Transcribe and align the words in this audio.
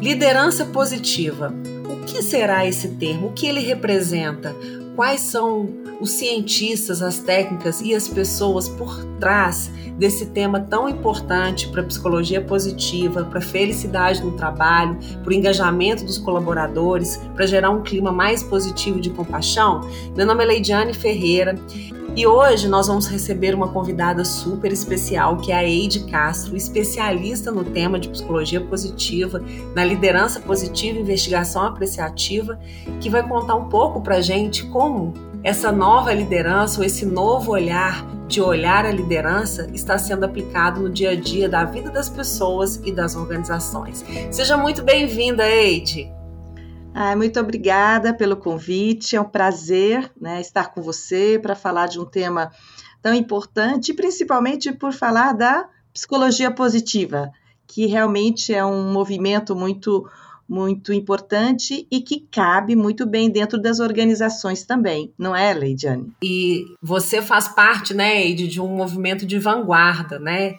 Liderança 0.00 0.64
positiva. 0.64 1.52
O 1.84 2.04
que 2.06 2.22
será 2.22 2.66
esse 2.66 2.88
termo? 2.88 3.28
O 3.28 3.32
que 3.32 3.46
ele 3.46 3.60
representa? 3.60 4.56
Quais 5.00 5.22
são 5.22 5.66
os 5.98 6.10
cientistas, 6.10 7.00
as 7.00 7.20
técnicas 7.20 7.80
e 7.80 7.94
as 7.94 8.06
pessoas 8.06 8.68
por 8.68 9.02
trás 9.18 9.70
desse 9.96 10.26
tema 10.26 10.60
tão 10.60 10.90
importante 10.90 11.66
para 11.68 11.80
a 11.80 11.84
psicologia 11.84 12.42
positiva, 12.42 13.24
para 13.24 13.38
a 13.38 13.42
felicidade 13.42 14.22
no 14.22 14.32
trabalho, 14.32 14.98
para 15.22 15.30
o 15.30 15.32
engajamento 15.32 16.04
dos 16.04 16.18
colaboradores, 16.18 17.16
para 17.34 17.46
gerar 17.46 17.70
um 17.70 17.82
clima 17.82 18.12
mais 18.12 18.42
positivo 18.42 19.00
de 19.00 19.08
compaixão? 19.08 19.88
Meu 20.14 20.26
nome 20.26 20.44
é 20.44 20.46
Leidiane 20.46 20.92
Ferreira 20.92 21.58
e 22.16 22.26
hoje 22.26 22.66
nós 22.66 22.88
vamos 22.88 23.06
receber 23.06 23.54
uma 23.54 23.68
convidada 23.68 24.24
super 24.24 24.72
especial, 24.72 25.36
que 25.36 25.52
é 25.52 25.56
a 25.56 25.64
Eide 25.64 26.00
Castro, 26.06 26.56
especialista 26.56 27.52
no 27.52 27.62
tema 27.62 28.00
de 28.00 28.08
psicologia 28.08 28.60
positiva, 28.60 29.40
na 29.76 29.84
liderança 29.84 30.40
positiva 30.40 30.98
e 30.98 31.02
investigação 31.02 31.62
apreciativa, 31.62 32.58
que 33.00 33.08
vai 33.08 33.26
contar 33.26 33.54
um 33.54 33.68
pouco 33.68 34.00
para 34.00 34.20
gente 34.20 34.66
como 34.66 34.89
essa 35.42 35.72
nova 35.72 36.12
liderança 36.12 36.80
ou 36.80 36.84
esse 36.84 37.06
novo 37.06 37.52
olhar 37.52 38.06
de 38.28 38.40
olhar 38.40 38.86
a 38.86 38.92
liderança 38.92 39.68
está 39.74 39.98
sendo 39.98 40.24
aplicado 40.24 40.80
no 40.80 40.88
dia 40.88 41.10
a 41.10 41.16
dia 41.16 41.48
da 41.48 41.64
vida 41.64 41.90
das 41.90 42.08
pessoas 42.08 42.76
e 42.84 42.92
das 42.92 43.16
organizações. 43.16 44.04
Seja 44.30 44.56
muito 44.56 44.82
bem-vinda, 44.82 45.48
Eide! 45.48 46.12
Ah, 46.94 47.16
muito 47.16 47.40
obrigada 47.40 48.14
pelo 48.14 48.36
convite. 48.36 49.16
É 49.16 49.20
um 49.20 49.28
prazer 49.28 50.10
né, 50.20 50.40
estar 50.40 50.72
com 50.72 50.82
você 50.82 51.38
para 51.40 51.54
falar 51.54 51.86
de 51.86 51.98
um 51.98 52.04
tema 52.04 52.50
tão 53.02 53.14
importante, 53.14 53.94
principalmente 53.94 54.72
por 54.72 54.92
falar 54.92 55.32
da 55.32 55.68
psicologia 55.92 56.50
positiva, 56.50 57.30
que 57.66 57.86
realmente 57.86 58.52
é 58.52 58.64
um 58.64 58.92
movimento 58.92 59.56
muito 59.56 60.08
muito 60.50 60.92
importante 60.92 61.86
e 61.88 62.00
que 62.00 62.26
cabe 62.28 62.74
muito 62.74 63.06
bem 63.06 63.30
dentro 63.30 63.56
das 63.56 63.78
organizações 63.78 64.64
também, 64.64 65.12
não 65.16 65.34
é, 65.34 65.54
Leidiane? 65.54 66.12
E 66.20 66.64
você 66.82 67.22
faz 67.22 67.46
parte, 67.46 67.94
né, 67.94 68.20
Eide, 68.20 68.48
de 68.48 68.60
um 68.60 68.66
movimento 68.66 69.24
de 69.24 69.38
vanguarda, 69.38 70.18
né? 70.18 70.56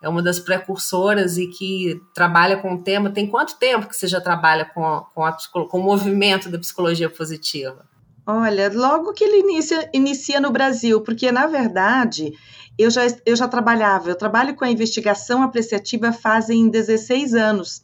é 0.00 0.08
uma 0.08 0.22
das 0.22 0.38
precursoras 0.38 1.38
e 1.38 1.46
que 1.46 1.98
trabalha 2.14 2.58
com 2.58 2.74
o 2.74 2.82
tema. 2.82 3.10
Tem 3.10 3.26
quanto 3.26 3.56
tempo 3.56 3.88
que 3.88 3.96
você 3.96 4.06
já 4.06 4.20
trabalha 4.20 4.66
com, 4.66 4.84
a, 4.84 5.00
com, 5.00 5.24
a, 5.24 5.32
com 5.32 5.78
o 5.78 5.82
movimento 5.82 6.50
da 6.50 6.58
psicologia 6.58 7.08
positiva? 7.08 7.86
Olha, 8.26 8.70
logo 8.70 9.14
que 9.14 9.24
ele 9.24 9.40
inicia, 9.40 9.88
inicia 9.94 10.40
no 10.40 10.50
Brasil, 10.50 11.00
porque 11.00 11.32
na 11.32 11.46
verdade 11.46 12.34
eu 12.78 12.90
já, 12.90 13.02
eu 13.24 13.34
já 13.34 13.48
trabalhava, 13.48 14.10
eu 14.10 14.14
trabalho 14.14 14.54
com 14.54 14.64
a 14.64 14.70
investigação 14.70 15.42
apreciativa 15.42 16.12
fazem 16.12 16.68
16 16.68 17.34
anos. 17.34 17.82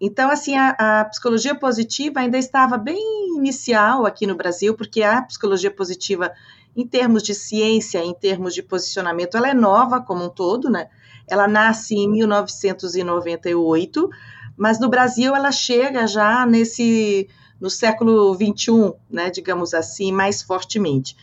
Então, 0.00 0.30
assim, 0.30 0.56
a, 0.56 0.70
a, 0.78 1.04
psicologia 1.04 1.54
positiva 1.54 2.20
ainda 2.20 2.38
estava 2.38 2.78
bem 2.78 3.36
inicial 3.36 4.06
aqui 4.06 4.26
no 4.26 4.34
Brasil, 4.34 4.74
porque 4.74 5.02
a 5.02 5.20
psicologia 5.22 5.70
positiva, 5.70 6.32
em 6.74 6.86
termos 6.86 7.22
de 7.22 7.34
ciência, 7.34 8.02
em 8.02 8.14
termos 8.14 8.54
de 8.54 8.62
posicionamento, 8.62 9.36
ela 9.36 9.50
é 9.50 9.54
nova 9.54 10.00
como 10.00 10.24
um 10.24 10.30
todo, 10.30 10.70
né? 10.70 10.88
Ela 11.28 11.46
nasce 11.46 11.94
em 11.94 12.08
1998, 12.08 14.08
mas 14.56 14.80
no 14.80 14.88
Brasil 14.88 15.36
ela 15.36 15.52
chega 15.52 16.06
já 16.06 16.46
nesse 16.46 17.28
no 17.60 17.68
século 17.68 18.34
21, 18.34 18.94
né, 19.10 19.28
digamos 19.28 19.74
assim, 19.74 20.10
mais 20.10 20.40
fortemente. 20.40 21.14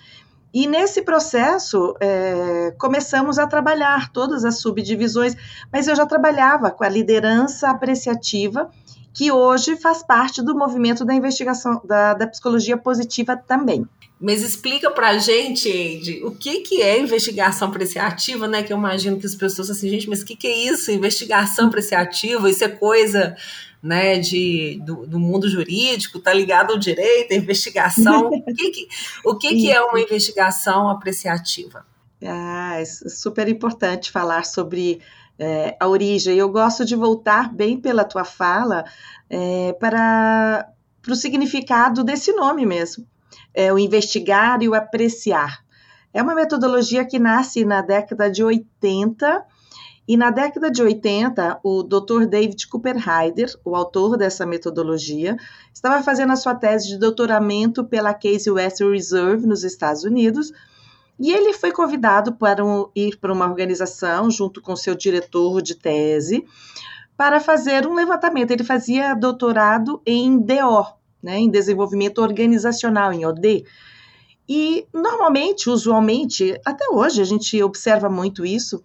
E 0.53 0.65
nesse 0.65 1.01
processo 1.01 1.95
é, 1.99 2.73
começamos 2.77 3.37
a 3.37 3.45
trabalhar 3.45 4.11
todas 4.11 4.45
as 4.45 4.59
subdivisões, 4.59 5.35
mas 5.71 5.87
eu 5.87 5.95
já 5.95 6.05
trabalhava 6.05 6.71
com 6.71 6.83
a 6.83 6.89
liderança 6.89 7.69
apreciativa, 7.69 8.69
que 9.13 9.31
hoje 9.31 9.75
faz 9.75 10.03
parte 10.03 10.41
do 10.41 10.55
movimento 10.55 11.03
da 11.03 11.13
investigação 11.13 11.81
da, 11.83 12.13
da 12.13 12.27
psicologia 12.27 12.77
positiva 12.77 13.35
também. 13.35 13.87
Mas 14.19 14.41
explica 14.41 14.89
pra 14.89 15.19
gente, 15.19 15.69
Eide, 15.69 16.23
o 16.23 16.31
que, 16.31 16.61
que 16.61 16.81
é 16.81 16.99
investigação 16.99 17.67
apreciativa, 17.67 18.47
né? 18.47 18.63
Que 18.63 18.73
eu 18.73 18.77
imagino 18.77 19.19
que 19.19 19.27
as 19.27 19.35
pessoas 19.35 19.69
assim, 19.69 19.89
gente, 19.89 20.09
mas 20.09 20.21
o 20.21 20.25
que, 20.25 20.35
que 20.35 20.47
é 20.47 20.55
isso? 20.55 20.91
Investigação 20.91 21.67
apreciativa, 21.67 22.49
isso 22.49 22.63
é 22.63 22.69
coisa 22.69 23.35
né, 23.81 24.17
de, 24.17 24.81
do, 24.83 25.05
do 25.05 25.19
mundo 25.19 25.47
jurídico, 25.47 26.19
tá 26.19 26.33
ligado 26.33 26.71
ao 26.71 26.79
direito, 26.79 27.31
à 27.31 27.35
investigação. 27.35 28.29
o 28.33 28.53
que, 28.55 28.69
que, 28.71 28.87
o 29.23 29.35
que, 29.35 29.49
que 29.49 29.71
é 29.71 29.79
uma 29.81 29.99
investigação 30.01 30.89
apreciativa? 30.89 31.85
Ah, 32.23 32.81
é 32.81 32.85
super 32.85 33.47
importante 33.47 34.09
falar 34.09 34.45
sobre 34.45 34.99
é, 35.37 35.77
a 35.79 35.87
origem. 35.87 36.35
Eu 36.35 36.49
gosto 36.49 36.83
de 36.83 36.95
voltar 36.95 37.53
bem 37.53 37.79
pela 37.79 38.03
tua 38.03 38.23
fala 38.23 38.83
é, 39.29 39.73
para, 39.73 40.67
para 41.03 41.13
o 41.13 41.15
significado 41.15 42.03
desse 42.03 42.31
nome 42.31 42.65
mesmo 42.65 43.05
é, 43.53 43.71
o 43.71 43.79
investigar 43.79 44.61
e 44.61 44.69
o 44.69 44.75
apreciar. 44.75 45.63
É 46.13 46.21
uma 46.21 46.35
metodologia 46.35 47.05
que 47.05 47.19
nasce 47.19 47.65
na 47.65 47.81
década 47.81 48.29
de 48.29 48.43
80, 48.43 49.45
e 50.07 50.15
na 50.15 50.31
década 50.31 50.71
de 50.71 50.81
80, 50.81 51.59
o 51.61 51.83
Dr. 51.83 52.25
David 52.25 52.67
Cooper 52.67 52.95
Hyder, 52.97 53.53
o 53.65 53.75
autor 53.75 54.15
dessa 54.17 54.45
metodologia, 54.45 55.35
estava 55.73 56.01
fazendo 56.01 56.31
a 56.31 56.37
sua 56.37 56.55
tese 56.55 56.87
de 56.87 56.97
doutoramento 56.97 57.83
pela 57.83 58.13
Case 58.13 58.49
Western 58.49 58.93
Reserve 58.93 59.45
nos 59.45 59.65
Estados 59.65 60.05
Unidos, 60.05 60.53
e 61.19 61.31
ele 61.31 61.51
foi 61.51 61.71
convidado 61.71 62.33
para 62.33 62.63
um, 62.63 62.89
ir 62.95 63.17
para 63.17 63.33
uma 63.33 63.45
organização 63.45 64.31
junto 64.31 64.61
com 64.61 64.75
seu 64.75 64.95
diretor 64.95 65.61
de 65.61 65.75
tese 65.75 66.45
para 67.17 67.39
fazer 67.39 67.87
um 67.87 67.93
levantamento. 67.95 68.51
Ele 68.51 68.63
fazia 68.63 69.13
doutorado 69.15 70.01
em 70.05 70.37
DO, 70.37 70.85
né, 71.27 71.39
em 71.39 71.51
desenvolvimento 71.51 72.19
organizacional, 72.19 73.11
em 73.11 73.25
OD. 73.25 73.65
E 74.47 74.87
normalmente, 74.93 75.69
usualmente, 75.69 76.57
até 76.65 76.87
hoje 76.89 77.21
a 77.21 77.25
gente 77.25 77.61
observa 77.61 78.09
muito 78.09 78.45
isso. 78.45 78.81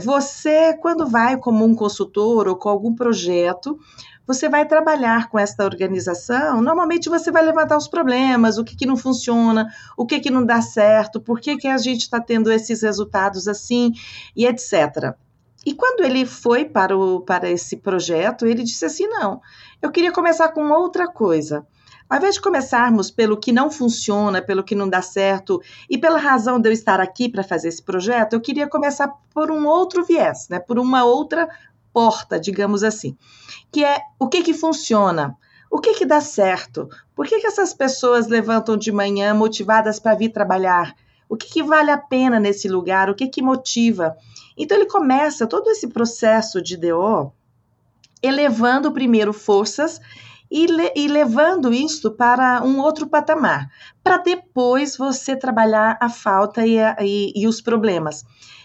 Você, 0.00 0.74
quando 0.74 1.08
vai 1.08 1.36
como 1.36 1.64
um 1.64 1.74
consultor 1.74 2.46
ou 2.46 2.54
com 2.54 2.68
algum 2.68 2.94
projeto, 2.94 3.76
você 4.24 4.48
vai 4.48 4.64
trabalhar 4.64 5.28
com 5.28 5.36
esta 5.40 5.64
organização, 5.64 6.62
normalmente 6.62 7.08
você 7.08 7.32
vai 7.32 7.42
levantar 7.42 7.76
os 7.76 7.88
problemas, 7.88 8.58
o 8.58 8.64
que, 8.64 8.76
que 8.76 8.86
não 8.86 8.96
funciona, 8.96 9.66
o 9.96 10.06
que, 10.06 10.20
que 10.20 10.30
não 10.30 10.46
dá 10.46 10.62
certo, 10.62 11.20
por 11.20 11.40
que, 11.40 11.56
que 11.56 11.66
a 11.66 11.78
gente 11.78 12.02
está 12.02 12.20
tendo 12.20 12.52
esses 12.52 12.80
resultados 12.82 13.48
assim, 13.48 13.92
e 14.36 14.46
etc. 14.46 15.16
E 15.64 15.74
quando 15.74 16.04
ele 16.04 16.26
foi 16.26 16.64
para, 16.64 16.96
o, 16.96 17.20
para 17.20 17.50
esse 17.50 17.76
projeto, 17.76 18.46
ele 18.46 18.62
disse 18.62 18.84
assim: 18.84 19.06
não, 19.06 19.40
eu 19.80 19.90
queria 19.90 20.12
começar 20.12 20.48
com 20.48 20.70
outra 20.70 21.06
coisa. 21.06 21.66
Ao 22.08 22.18
invés 22.18 22.34
de 22.34 22.42
começarmos 22.42 23.10
pelo 23.10 23.38
que 23.38 23.52
não 23.52 23.70
funciona, 23.70 24.42
pelo 24.42 24.62
que 24.62 24.74
não 24.74 24.86
dá 24.86 25.00
certo, 25.00 25.62
e 25.88 25.96
pela 25.96 26.18
razão 26.18 26.60
de 26.60 26.68
eu 26.68 26.72
estar 26.72 27.00
aqui 27.00 27.26
para 27.26 27.42
fazer 27.42 27.68
esse 27.68 27.82
projeto, 27.82 28.34
eu 28.34 28.40
queria 28.40 28.68
começar 28.68 29.08
por 29.32 29.50
um 29.50 29.66
outro 29.66 30.04
viés, 30.04 30.46
né? 30.50 30.58
por 30.58 30.78
uma 30.78 31.04
outra 31.04 31.48
porta, 31.90 32.38
digamos 32.38 32.82
assim, 32.82 33.16
que 33.70 33.82
é 33.82 33.98
o 34.18 34.28
que, 34.28 34.42
que 34.42 34.52
funciona, 34.52 35.36
o 35.70 35.80
que, 35.80 35.94
que 35.94 36.04
dá 36.04 36.20
certo, 36.20 36.86
por 37.14 37.26
que, 37.26 37.40
que 37.40 37.46
essas 37.46 37.72
pessoas 37.72 38.26
levantam 38.26 38.76
de 38.76 38.92
manhã 38.92 39.32
motivadas 39.32 39.98
para 39.98 40.14
vir 40.14 40.30
trabalhar, 40.30 40.94
o 41.28 41.36
que, 41.36 41.48
que 41.48 41.62
vale 41.62 41.90
a 41.90 41.96
pena 41.96 42.38
nesse 42.38 42.68
lugar, 42.68 43.08
o 43.08 43.14
que, 43.14 43.26
que 43.26 43.40
motiva. 43.40 44.14
Então 44.56 44.76
ele 44.76 44.86
começa 44.86 45.46
todo 45.46 45.70
esse 45.70 45.88
processo 45.88 46.60
de 46.62 46.76
DO 46.76 47.32
elevando 48.22 48.92
primeiro 48.92 49.32
forças 49.32 50.00
e, 50.50 50.66
le 50.66 50.92
e 50.94 51.08
levando 51.08 51.72
isto 51.72 52.10
para 52.10 52.62
um 52.62 52.78
outro 52.80 53.06
patamar, 53.06 53.70
para 54.04 54.18
depois 54.18 54.96
você 54.96 55.34
trabalhar 55.34 55.96
a 56.00 56.10
falta 56.10 56.66
e, 56.66 56.78
a, 56.78 56.96
e, 57.00 57.32
e, 57.34 57.48
os 57.48 57.60
problemas. 57.60 58.24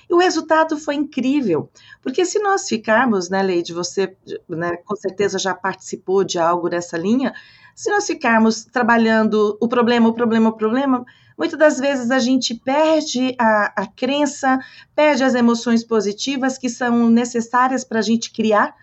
E 0.09 0.13
o 0.13 0.17
resultado 0.17 0.77
foi 0.77 0.95
incrível, 0.95 1.69
porque 2.01 2.25
se 2.25 2.39
nós 2.39 2.67
ficarmos, 2.67 3.29
né, 3.29 3.41
Leide, 3.41 3.73
você 3.73 4.15
né, 4.47 4.77
com 4.77 4.95
certeza 4.95 5.39
já 5.39 5.53
participou 5.53 6.23
de 6.23 6.37
algo 6.37 6.69
dessa 6.69 6.97
linha, 6.97 7.33
se 7.73 7.89
nós 7.89 8.05
ficarmos 8.05 8.65
trabalhando 8.65 9.57
o 9.61 9.67
problema, 9.67 10.09
o 10.09 10.13
problema, 10.13 10.49
o 10.49 10.53
problema, 10.53 11.05
muitas 11.37 11.59
das 11.59 11.79
vezes 11.79 12.11
a 12.11 12.19
gente 12.19 12.55
perde 12.55 13.35
a, 13.37 13.83
a 13.83 13.85
crença, 13.85 14.59
perde 14.95 15.23
as 15.23 15.35
emoções 15.35 15.83
positivas 15.83 16.57
que 16.57 16.69
são 16.69 17.09
necessárias 17.09 17.83
para 17.83 17.99
a 17.99 18.03
gente 18.03 18.31
criar 18.31 18.75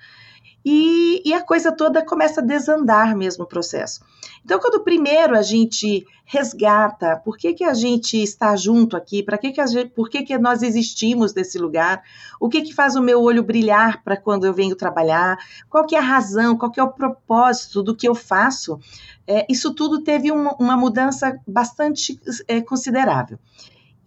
e, 0.65 1.21
e, 1.29 1.35
a 1.35 1.43
coisa 1.43 1.71
toda 1.71 2.05
começa 2.05 2.41
a 2.41 2.45
desandar 2.45 3.15
mesmo 3.15 3.45
o 3.45 3.47
processo. 3.47 4.01
Então, 4.43 4.59
quando 4.59 4.83
primeiro 4.83 5.37
a 5.37 5.43
gente 5.43 6.07
resgata 6.25 7.21
por 7.23 7.37
que, 7.37 7.53
que 7.53 7.65
a 7.65 7.75
gente 7.75 8.23
está 8.23 8.57
junto 8.57 8.97
aqui, 8.97 9.23
para 9.23 9.37
que, 9.37 9.53
que 9.53 9.61
a 9.61 9.67
gente, 9.67 9.91
por 9.91 10.09
que, 10.09 10.23
que 10.23 10.39
nós 10.39 10.63
existimos 10.63 11.35
nesse 11.35 11.59
lugar, 11.59 12.03
o 12.41 12.49
que, 12.49 12.63
que 12.63 12.73
faz 12.73 12.97
o 12.97 13.03
meu 13.03 13.21
olho 13.21 13.43
brilhar 13.43 14.03
para 14.03 14.17
quando 14.17 14.47
eu 14.47 14.55
venho 14.55 14.75
trabalhar, 14.75 15.37
qual 15.69 15.85
que 15.85 15.95
é 15.95 15.99
a 15.99 16.03
razão, 16.03 16.57
qual 16.57 16.71
que 16.71 16.81
é 16.81 16.83
o 16.83 16.93
propósito 16.93 17.83
do 17.83 17.95
que 17.95 18.09
eu 18.09 18.15
faço, 18.15 18.79
é, 19.27 19.47
isso 19.51 19.75
tudo 19.75 20.03
teve 20.03 20.31
uma, 20.31 20.55
uma 20.59 20.77
mudança 20.79 21.39
bastante 21.47 22.19
é, 22.49 22.63
considerável. 22.63 23.39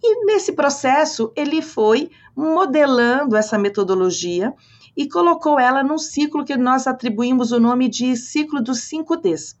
E 0.02 0.24
nesse 0.24 0.52
processo, 0.52 1.32
ele 1.36 1.62
foi 1.62 2.10
modelando 2.34 3.36
essa 3.36 3.58
metodologia 3.58 4.54
e 4.98 5.08
colocou 5.08 5.60
ela 5.60 5.80
num 5.84 5.96
ciclo 5.96 6.44
que 6.44 6.56
nós 6.56 6.88
atribuímos 6.88 7.52
o 7.52 7.60
nome 7.60 7.88
de 7.88 8.16
ciclo 8.16 8.60
dos 8.60 8.80
5Ds. 8.80 9.54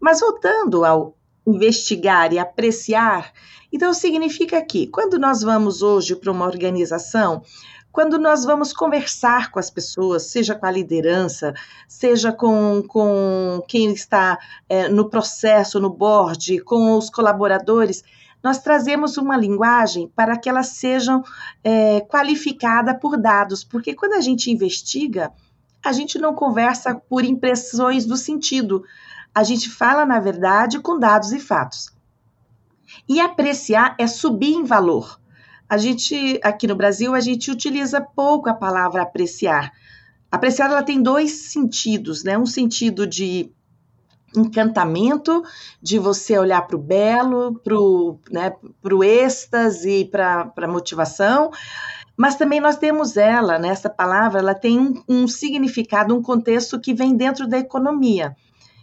Mas 0.00 0.18
voltando 0.18 0.84
ao 0.84 1.16
investigar 1.46 2.32
e 2.32 2.38
apreciar, 2.40 3.32
então 3.72 3.94
significa 3.94 4.60
que 4.60 4.88
quando 4.88 5.20
nós 5.20 5.42
vamos 5.42 5.82
hoje 5.82 6.16
para 6.16 6.32
uma 6.32 6.44
organização, 6.44 7.42
quando 7.92 8.18
nós 8.18 8.44
vamos 8.44 8.72
conversar 8.72 9.52
com 9.52 9.60
as 9.60 9.70
pessoas, 9.70 10.24
seja 10.24 10.56
com 10.56 10.66
a 10.66 10.70
liderança, 10.72 11.54
seja 11.86 12.32
com, 12.32 12.82
com 12.88 13.62
quem 13.68 13.92
está 13.92 14.36
é, 14.68 14.88
no 14.88 15.08
processo, 15.08 15.78
no 15.78 15.90
board, 15.90 16.58
com 16.62 16.98
os 16.98 17.08
colaboradores, 17.08 18.02
nós 18.46 18.58
trazemos 18.58 19.16
uma 19.16 19.36
linguagem 19.36 20.08
para 20.14 20.38
que 20.38 20.48
elas 20.48 20.68
sejam 20.68 21.24
é, 21.64 22.00
qualificadas 22.02 22.96
por 23.00 23.20
dados, 23.20 23.64
porque 23.64 23.92
quando 23.92 24.12
a 24.12 24.20
gente 24.20 24.52
investiga, 24.52 25.32
a 25.84 25.90
gente 25.90 26.16
não 26.16 26.32
conversa 26.32 26.94
por 26.94 27.24
impressões 27.24 28.06
do 28.06 28.16
sentido, 28.16 28.84
a 29.34 29.42
gente 29.42 29.68
fala, 29.68 30.06
na 30.06 30.20
verdade, 30.20 30.78
com 30.78 30.96
dados 30.96 31.32
e 31.32 31.40
fatos. 31.40 31.92
E 33.08 33.18
apreciar 33.18 33.96
é 33.98 34.06
subir 34.06 34.52
em 34.52 34.62
valor. 34.62 35.20
A 35.68 35.76
gente, 35.76 36.38
aqui 36.40 36.68
no 36.68 36.76
Brasil, 36.76 37.16
a 37.16 37.20
gente 37.20 37.50
utiliza 37.50 38.00
pouco 38.00 38.48
a 38.48 38.54
palavra 38.54 39.02
apreciar. 39.02 39.72
Apreciar, 40.30 40.70
ela 40.70 40.84
tem 40.84 41.02
dois 41.02 41.32
sentidos, 41.32 42.22
né? 42.22 42.38
Um 42.38 42.46
sentido 42.46 43.08
de 43.08 43.50
encantamento, 44.34 45.42
de 45.80 45.98
você 45.98 46.38
olhar 46.38 46.62
para 46.66 46.76
o 46.76 46.82
belo, 46.82 47.60
para 47.62 47.78
o 47.78 48.18
né, 48.30 48.52
pro 48.82 49.04
êxtase, 49.04 50.04
para 50.06 50.52
a 50.56 50.68
motivação, 50.68 51.50
mas 52.16 52.34
também 52.34 52.60
nós 52.60 52.76
temos 52.76 53.16
ela, 53.16 53.58
né, 53.58 53.68
essa 53.68 53.90
palavra, 53.90 54.40
ela 54.40 54.54
tem 54.54 54.80
um, 54.80 55.02
um 55.08 55.28
significado, 55.28 56.14
um 56.14 56.22
contexto 56.22 56.80
que 56.80 56.94
vem 56.94 57.14
dentro 57.14 57.46
da 57.46 57.58
economia. 57.58 58.34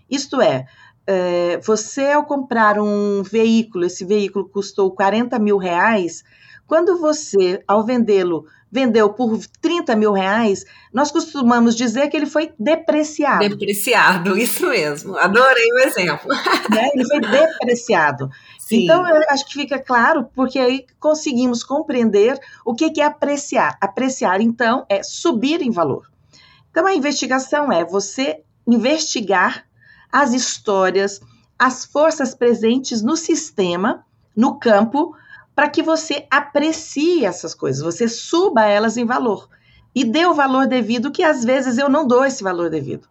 Isto 0.09 0.39
é, 0.39 0.67
é, 1.07 1.57
você 1.57 2.11
ao 2.11 2.25
comprar 2.25 2.79
um 2.79 3.23
veículo, 3.23 3.85
esse 3.85 4.05
veículo 4.05 4.47
custou 4.47 4.91
40 4.91 5.39
mil 5.39 5.57
reais, 5.57 6.23
quando 6.67 6.99
você, 6.99 7.61
ao 7.67 7.83
vendê-lo, 7.83 8.45
vendeu 8.73 9.13
por 9.13 9.39
30 9.61 9.95
mil 9.95 10.11
reais, 10.11 10.65
nós 10.91 11.11
costumamos 11.11 11.75
dizer 11.75 12.07
que 12.07 12.17
ele 12.17 12.25
foi 12.25 12.51
depreciado. 12.57 13.47
Depreciado, 13.47 14.35
isso 14.35 14.67
mesmo. 14.67 15.15
Adorei 15.19 15.71
o 15.73 15.79
exemplo. 15.87 16.29
Né? 16.73 16.89
Ele 16.93 17.05
foi 17.05 17.19
depreciado. 17.19 18.29
Sim. 18.57 18.85
Então, 18.85 19.05
eu 19.07 19.21
acho 19.29 19.45
que 19.45 19.53
fica 19.53 19.77
claro, 19.77 20.27
porque 20.33 20.57
aí 20.57 20.85
conseguimos 20.99 21.63
compreender 21.63 22.39
o 22.65 22.73
que 22.73 22.99
é 22.99 23.03
apreciar. 23.03 23.77
Apreciar, 23.79 24.41
então, 24.41 24.85
é 24.89 25.03
subir 25.03 25.61
em 25.61 25.69
valor. 25.69 26.09
Então, 26.71 26.87
a 26.87 26.95
investigação 26.95 27.71
é 27.71 27.85
você 27.85 28.41
investigar 28.65 29.65
as 30.11 30.33
histórias, 30.33 31.21
as 31.59 31.85
forças 31.85 32.33
presentes 32.33 33.03
no 33.03 33.15
sistema, 33.15 34.03
no 34.35 34.57
campo, 34.57 35.13
para 35.55 35.69
que 35.69 35.83
você 35.83 36.25
aprecie 36.29 37.25
essas 37.25 37.53
coisas, 37.53 37.81
você 37.81 38.07
suba 38.07 38.65
elas 38.65 38.97
em 38.97 39.05
valor 39.05 39.50
e 39.95 40.03
dê 40.03 40.25
o 40.25 40.33
valor 40.33 40.67
devido, 40.67 41.11
que 41.11 41.23
às 41.23 41.44
vezes 41.44 41.77
eu 41.77 41.88
não 41.89 42.07
dou 42.07 42.25
esse 42.25 42.44
valor 42.44 42.69
devido. 42.69 43.07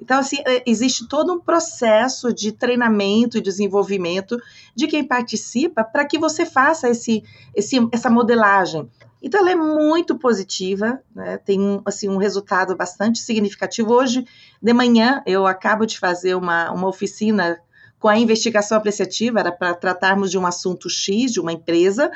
Então, 0.00 0.18
assim, 0.18 0.38
é, 0.46 0.62
existe 0.66 1.06
todo 1.06 1.34
um 1.34 1.40
processo 1.40 2.32
de 2.32 2.52
treinamento 2.52 3.36
e 3.36 3.42
desenvolvimento 3.42 4.40
de 4.74 4.86
quem 4.86 5.04
participa 5.04 5.84
para 5.84 6.06
que 6.06 6.18
você 6.18 6.46
faça 6.46 6.88
esse, 6.88 7.22
esse, 7.54 7.76
essa 7.92 8.08
modelagem. 8.08 8.88
Então, 9.22 9.40
ela 9.40 9.50
é 9.50 9.54
muito 9.54 10.16
positiva, 10.16 11.02
né? 11.14 11.36
tem 11.36 11.60
um, 11.60 11.82
assim, 11.84 12.08
um 12.08 12.16
resultado 12.16 12.74
bastante 12.74 13.18
significativo. 13.18 13.92
Hoje, 13.92 14.24
de 14.62 14.72
manhã, 14.72 15.22
eu 15.26 15.46
acabo 15.46 15.84
de 15.84 15.98
fazer 15.98 16.34
uma, 16.34 16.70
uma 16.70 16.88
oficina 16.88 17.60
com 18.00 18.08
a 18.08 18.18
investigação 18.18 18.78
apreciativa, 18.78 19.38
era 19.38 19.52
para 19.52 19.74
tratarmos 19.74 20.30
de 20.30 20.38
um 20.38 20.46
assunto 20.46 20.88
X, 20.88 21.30
de 21.32 21.38
uma 21.38 21.52
empresa, 21.52 22.10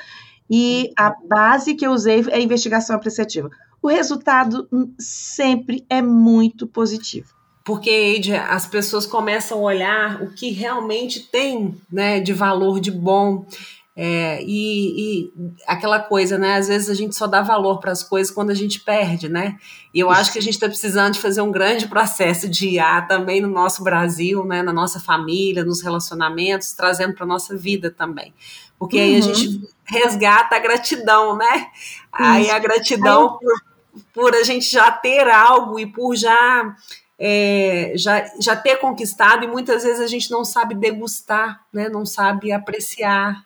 e 0.51 0.91
a 0.97 1.11
base 1.11 1.75
que 1.75 1.87
eu 1.87 1.93
usei 1.93 2.25
é 2.31 2.37
a 2.37 2.41
investigação 2.41 2.97
apreciativa. 2.97 3.51
O 3.83 3.89
resultado 3.89 4.67
sempre 4.99 5.85
é 5.91 6.01
muito 6.01 6.67
positivo. 6.67 7.35
Porque, 7.63 7.91
Eide, 7.91 8.35
as 8.35 8.67
pessoas 8.67 9.07
começam 9.07 9.59
a 9.59 9.63
olhar 9.63 10.23
o 10.23 10.33
que 10.33 10.51
realmente 10.51 11.21
tem 11.21 11.75
né, 11.91 12.21
de 12.21 12.33
valor, 12.33 12.81
de 12.81 12.91
bom. 12.91 13.47
É, 13.97 14.43
e, 14.43 15.29
e, 15.29 15.33
aquela 15.69 16.01
coisa, 16.01 16.37
né? 16.37 16.57
Às 16.57 16.67
vezes 16.67 16.91
a 16.91 16.95
gente 16.95 17.15
só 17.15 17.29
dá 17.29 17.43
valor 17.43 17.79
para 17.79 17.93
as 17.93 18.03
coisas 18.03 18.35
quando 18.35 18.51
a 18.51 18.55
gente 18.55 18.81
perde, 18.81 19.29
né? 19.29 19.57
E 19.93 20.01
eu 20.01 20.11
acho 20.11 20.33
que 20.33 20.39
a 20.39 20.43
gente 20.43 20.55
está 20.55 20.67
precisando 20.67 21.13
de 21.13 21.21
fazer 21.21 21.43
um 21.43 21.53
grande 21.53 21.87
processo 21.87 22.49
de 22.49 22.71
IA 22.71 23.03
também 23.03 23.41
no 23.41 23.49
nosso 23.49 23.85
Brasil, 23.85 24.45
né? 24.45 24.63
Na 24.63 24.73
nossa 24.73 24.99
família, 24.99 25.65
nos 25.65 25.81
relacionamentos, 25.81 26.73
trazendo 26.73 27.15
para 27.15 27.25
nossa 27.25 27.57
vida 27.57 27.89
também. 27.89 28.35
Porque 28.77 28.97
uhum. 28.97 29.03
aí 29.05 29.13
a 29.15 29.25
uhum. 29.25 29.35
gente 29.35 29.69
resgata 29.85 30.57
a 30.57 30.59
gratidão, 30.59 31.37
né? 31.37 31.69
Aí 32.13 32.51
a 32.51 32.59
gratidão 32.59 33.39
por, 33.39 34.03
por 34.13 34.35
a 34.35 34.43
gente 34.43 34.69
já 34.69 34.91
ter 34.91 35.29
algo 35.29 35.79
e 35.79 35.87
por 35.87 36.17
já 36.17 36.75
é, 37.17 37.93
já, 37.95 38.25
já 38.41 38.57
ter 38.57 38.77
conquistado 38.77 39.45
e 39.45 39.49
muitas 39.49 39.85
vezes 39.85 40.01
a 40.01 40.07
gente 40.09 40.31
não 40.33 40.45
sabe 40.45 40.75
degustar, 40.75 41.65
né? 41.73 41.89
não 41.89 42.05
sabe 42.05 42.51
apreciar 42.51 43.45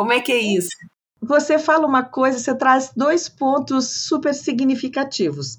como 0.00 0.14
é 0.14 0.20
que 0.22 0.32
é 0.32 0.38
isso? 0.38 0.70
Você 1.20 1.58
fala 1.58 1.86
uma 1.86 2.02
coisa, 2.02 2.38
você 2.38 2.56
traz 2.56 2.90
dois 2.96 3.28
pontos 3.28 4.06
super 4.06 4.32
significativos. 4.32 5.58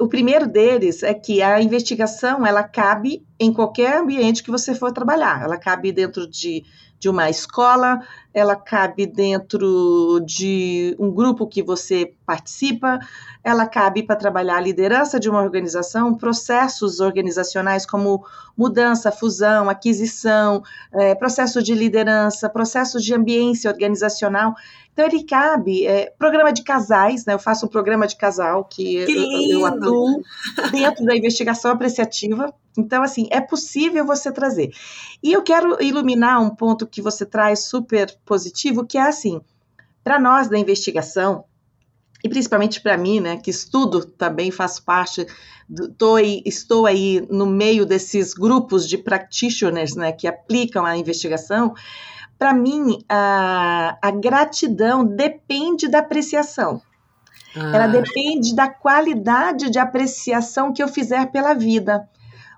o 0.00 0.08
primeiro 0.08 0.44
deles 0.44 1.04
é 1.04 1.14
que 1.14 1.40
a 1.40 1.62
investigação 1.62 2.44
ela 2.44 2.64
cabe 2.64 3.24
em 3.38 3.52
qualquer 3.52 3.96
ambiente 3.96 4.42
que 4.42 4.50
você 4.50 4.74
for 4.74 4.92
trabalhar. 4.92 5.40
Ela 5.44 5.56
cabe 5.56 5.92
dentro 5.92 6.28
de 6.28 6.64
de 6.98 7.08
uma 7.08 7.30
escola, 7.30 8.00
ela 8.34 8.56
cabe 8.56 9.06
dentro 9.06 10.20
de 10.26 10.96
um 10.98 11.10
grupo 11.10 11.46
que 11.46 11.62
você 11.62 12.14
participa, 12.26 12.98
ela 13.42 13.66
cabe 13.66 14.02
para 14.02 14.16
trabalhar 14.16 14.56
a 14.56 14.60
liderança 14.60 15.18
de 15.18 15.30
uma 15.30 15.40
organização, 15.40 16.14
processos 16.14 17.00
organizacionais 17.00 17.86
como 17.86 18.24
mudança, 18.56 19.12
fusão, 19.12 19.70
aquisição, 19.70 20.62
é, 20.92 21.14
processo 21.14 21.62
de 21.62 21.74
liderança, 21.74 22.48
processo 22.48 23.00
de 23.00 23.14
ambiência 23.14 23.70
organizacional. 23.70 24.54
Então, 24.98 25.06
ele 25.06 25.22
cabe, 25.22 25.86
é, 25.86 26.12
programa 26.18 26.52
de 26.52 26.64
casais, 26.64 27.24
né? 27.24 27.32
Eu 27.32 27.38
faço 27.38 27.66
um 27.66 27.68
programa 27.68 28.04
de 28.04 28.16
casal 28.16 28.64
que, 28.64 29.06
que 29.06 29.52
eu, 29.52 29.60
eu 29.60 29.64
atuo 29.64 30.24
dentro 30.72 31.04
da 31.04 31.16
investigação 31.16 31.70
apreciativa. 31.70 32.52
Então, 32.76 33.04
assim, 33.04 33.28
é 33.30 33.40
possível 33.40 34.04
você 34.04 34.32
trazer. 34.32 34.72
E 35.22 35.32
eu 35.32 35.40
quero 35.40 35.80
iluminar 35.80 36.42
um 36.42 36.50
ponto 36.50 36.84
que 36.84 37.00
você 37.00 37.24
traz 37.24 37.60
super 37.60 38.12
positivo, 38.26 38.84
que 38.84 38.98
é 38.98 39.02
assim, 39.02 39.40
para 40.02 40.18
nós 40.18 40.48
da 40.48 40.58
investigação, 40.58 41.44
e 42.24 42.28
principalmente 42.28 42.80
para 42.80 42.98
mim, 42.98 43.20
né, 43.20 43.36
que 43.36 43.50
estudo 43.50 44.04
também, 44.04 44.50
faço 44.50 44.82
parte, 44.82 45.24
do, 45.68 45.92
tô 45.92 46.18
estou 46.18 46.86
aí 46.86 47.24
no 47.30 47.46
meio 47.46 47.86
desses 47.86 48.34
grupos 48.34 48.88
de 48.88 48.98
practitioners, 48.98 49.94
né, 49.94 50.10
que 50.10 50.26
aplicam 50.26 50.84
a 50.84 50.96
investigação, 50.96 51.72
para 52.38 52.54
mim, 52.54 53.04
a, 53.08 53.98
a 54.00 54.10
gratidão 54.10 55.04
depende 55.04 55.88
da 55.88 55.98
apreciação. 55.98 56.80
Ah. 57.56 57.72
Ela 57.74 57.86
depende 57.88 58.54
da 58.54 58.68
qualidade 58.68 59.70
de 59.70 59.78
apreciação 59.78 60.72
que 60.72 60.82
eu 60.82 60.88
fizer 60.88 61.26
pela 61.32 61.54
vida. 61.54 62.08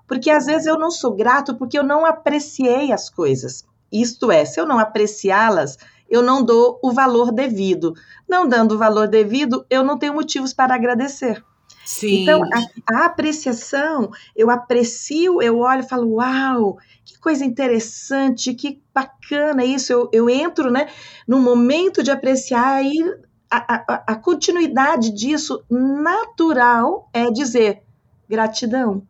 Porque 0.07 0.29
às 0.29 0.45
vezes 0.45 0.67
eu 0.67 0.77
não 0.77 0.91
sou 0.91 1.15
grato 1.15 1.55
porque 1.55 1.79
eu 1.79 1.83
não 1.83 2.05
apreciei 2.05 2.91
as 2.91 3.09
coisas. 3.09 3.65
Isto 3.91 4.31
é, 4.31 4.45
se 4.45 4.59
eu 4.59 4.65
não 4.65 4.77
apreciá-las, 4.77 5.77
eu 6.09 6.21
não 6.21 6.43
dou 6.43 6.79
o 6.83 6.91
valor 6.91 7.31
devido. 7.31 7.93
Não 8.29 8.47
dando 8.47 8.75
o 8.75 8.77
valor 8.77 9.07
devido, 9.07 9.65
eu 9.69 9.83
não 9.83 9.97
tenho 9.97 10.13
motivos 10.13 10.53
para 10.53 10.75
agradecer. 10.75 11.43
Sim. 11.91 12.21
Então, 12.21 12.41
a, 12.41 12.95
a, 12.95 13.05
apreciação, 13.05 14.11
eu 14.33 14.49
aprecio, 14.49 15.41
eu 15.41 15.59
olho 15.59 15.81
e 15.81 15.87
falo, 15.87 16.15
uau, 16.15 16.77
que 17.03 17.19
coisa 17.19 17.43
interessante, 17.43 18.53
que 18.53 18.81
bacana 18.93 19.65
isso. 19.65 19.91
Eu, 19.91 20.09
eu 20.13 20.29
entro, 20.29 20.71
né, 20.71 20.87
no 21.27 21.37
momento 21.37 22.01
de 22.01 22.09
apreciar 22.09 22.81
e 22.81 23.03
a, 23.49 23.75
a, 23.75 24.03
a 24.07 24.15
continuidade 24.15 25.11
disso 25.11 25.65
natural 25.69 27.09
é 27.11 27.29
dizer 27.29 27.81
gratidão, 28.29 29.05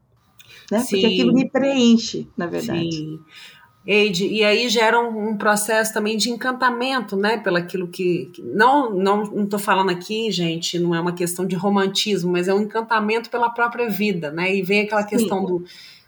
né? 0.71 0.79
Porque 0.79 1.05
aquilo 1.05 1.33
me 1.33 1.47
preenche, 1.47 2.27
na 2.35 2.47
verdade. 2.47 2.91
Sim. 2.91 3.19
Eide, 3.85 4.27
e 4.27 4.43
aí 4.43 4.69
gera 4.69 4.99
um, 4.99 5.29
um, 5.29 5.37
processo 5.37 5.91
também 5.91 6.15
de 6.15 6.29
encantamento, 6.29 7.15
né, 7.15 7.37
pelaquilo 7.37 7.87
que, 7.87 8.29
que 8.31 8.41
não 8.41 8.91
não 8.91 9.23
não 9.23 9.43
estou 9.43 9.57
falando 9.57 9.89
aqui, 9.89 10.31
gente, 10.31 10.77
não 10.77 10.93
é 10.93 10.99
uma 10.99 11.13
questão 11.13 11.47
de 11.47 11.55
romantismo, 11.55 12.31
mas 12.31 12.47
é 12.47 12.53
um 12.53 12.61
encantamento 12.61 13.29
pela 13.31 13.49
própria 13.49 13.89
vida, 13.89 14.29
né, 14.29 14.55
e 14.55 14.61
vem 14.61 14.81
aquela 14.81 15.03
questão 15.03 15.39
Sim. 15.39 15.45
do 15.47 15.65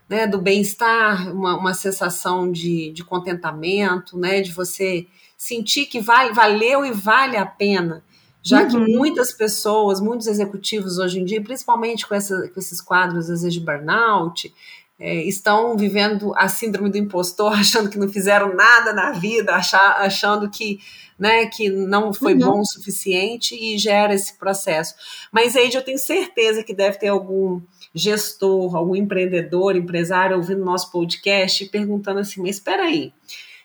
né, 0.08 0.28
do 0.28 0.40
bem-estar, 0.40 1.32
uma, 1.34 1.58
uma 1.58 1.74
sensação 1.74 2.52
de, 2.52 2.92
de 2.92 3.04
contentamento, 3.04 4.18
né, 4.18 4.42
de 4.42 4.52
você 4.52 5.08
sentir 5.36 5.88
que 5.88 6.00
vale, 6.00 6.34
valeu 6.34 6.86
e 6.86 6.92
vale 6.92 7.36
a 7.36 7.46
pena. 7.46 8.04
já 8.42 8.62
uhum. 8.62 8.68
que 8.68 8.78
muitas 8.78 9.32
pessoas, 9.32 10.00
muitos 10.00 10.28
executivos 10.28 11.00
hoje 11.00 11.20
em 11.20 11.26
dia, 11.26 11.42
principalmente 11.42 12.06
com, 12.06 12.14
essa, 12.14 12.48
com 12.50 12.60
esses 12.60 12.80
quadros, 12.80 13.30
às 13.30 13.42
vezes, 13.42 13.54
de 13.54 13.60
burnout, 13.60 14.54
é, 15.00 15.24
estão 15.24 15.76
vivendo 15.76 16.34
a 16.36 16.48
síndrome 16.48 16.90
do 16.90 16.98
impostor, 16.98 17.54
achando 17.60 17.90
que 17.90 17.98
não 17.98 18.08
fizeram 18.08 18.56
nada 18.56 18.94
na 18.94 19.12
vida, 19.12 19.54
achar, 19.54 20.02
achando 20.02 20.50
que, 20.50 20.80
né, 21.18 21.46
que 21.48 21.70
não 21.70 22.14
foi 22.14 22.34
uhum. 22.34 22.40
bom 22.40 22.60
o 22.60 22.66
suficiente 22.66 23.56
e 23.56 23.78
gera 23.78 24.14
esse 24.14 24.38
processo. 24.38 24.96
Mas, 25.32 25.56
Eide, 25.56 25.78
eu 25.78 25.84
tenho 25.84 25.98
certeza 25.98 26.64
que 26.64 26.74
deve 26.74 26.98
ter 26.98 27.08
algum 27.08 27.62
gestor, 27.94 28.76
algum 28.76 28.96
empreendedor, 28.96 29.76
empresário 29.76 30.38
ouvindo 30.38 30.64
nosso 30.64 30.92
podcast 30.92 31.66
perguntando 31.66 32.20
assim, 32.20 32.42
mas 32.42 32.56
espera 32.56 32.84
aí, 32.84 33.14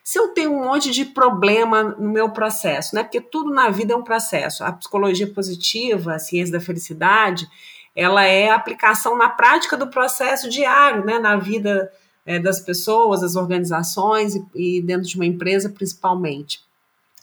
se 0.08 0.18
eu 0.18 0.28
tenho 0.28 0.52
um 0.52 0.64
monte 0.64 0.90
de 0.90 1.04
problema 1.04 1.82
no 1.82 2.11
meu 2.11 2.30
processo, 2.30 2.94
né? 2.94 3.02
Porque 3.02 3.20
tudo 3.20 3.50
na 3.50 3.68
vida 3.68 3.92
é 3.92 3.97
um 3.97 4.02
processo. 4.02 4.64
A 4.64 4.73
psicologia 4.73 5.26
positiva, 5.26 6.14
a 6.14 6.18
ciência 6.18 6.52
da 6.52 6.61
felicidade, 6.64 7.47
ela 7.99 8.23
é 8.23 8.49
a 8.49 8.55
aplicação 8.55 9.19
na 9.19 9.28
prática 9.28 9.76
do 9.76 9.88
processo 9.88 10.49
diário, 10.49 11.05
né? 11.05 11.19
Na 11.19 11.37
vida 11.37 11.93
é, 12.25 12.38
das 12.38 12.61
pessoas, 12.61 13.23
das 13.23 13.35
organizações 13.35 14.37
e, 14.37 14.47
e 14.55 14.81
dentro 14.81 15.09
de 15.09 15.17
uma 15.17 15.26
empresa 15.26 15.69
principalmente. 15.69 16.61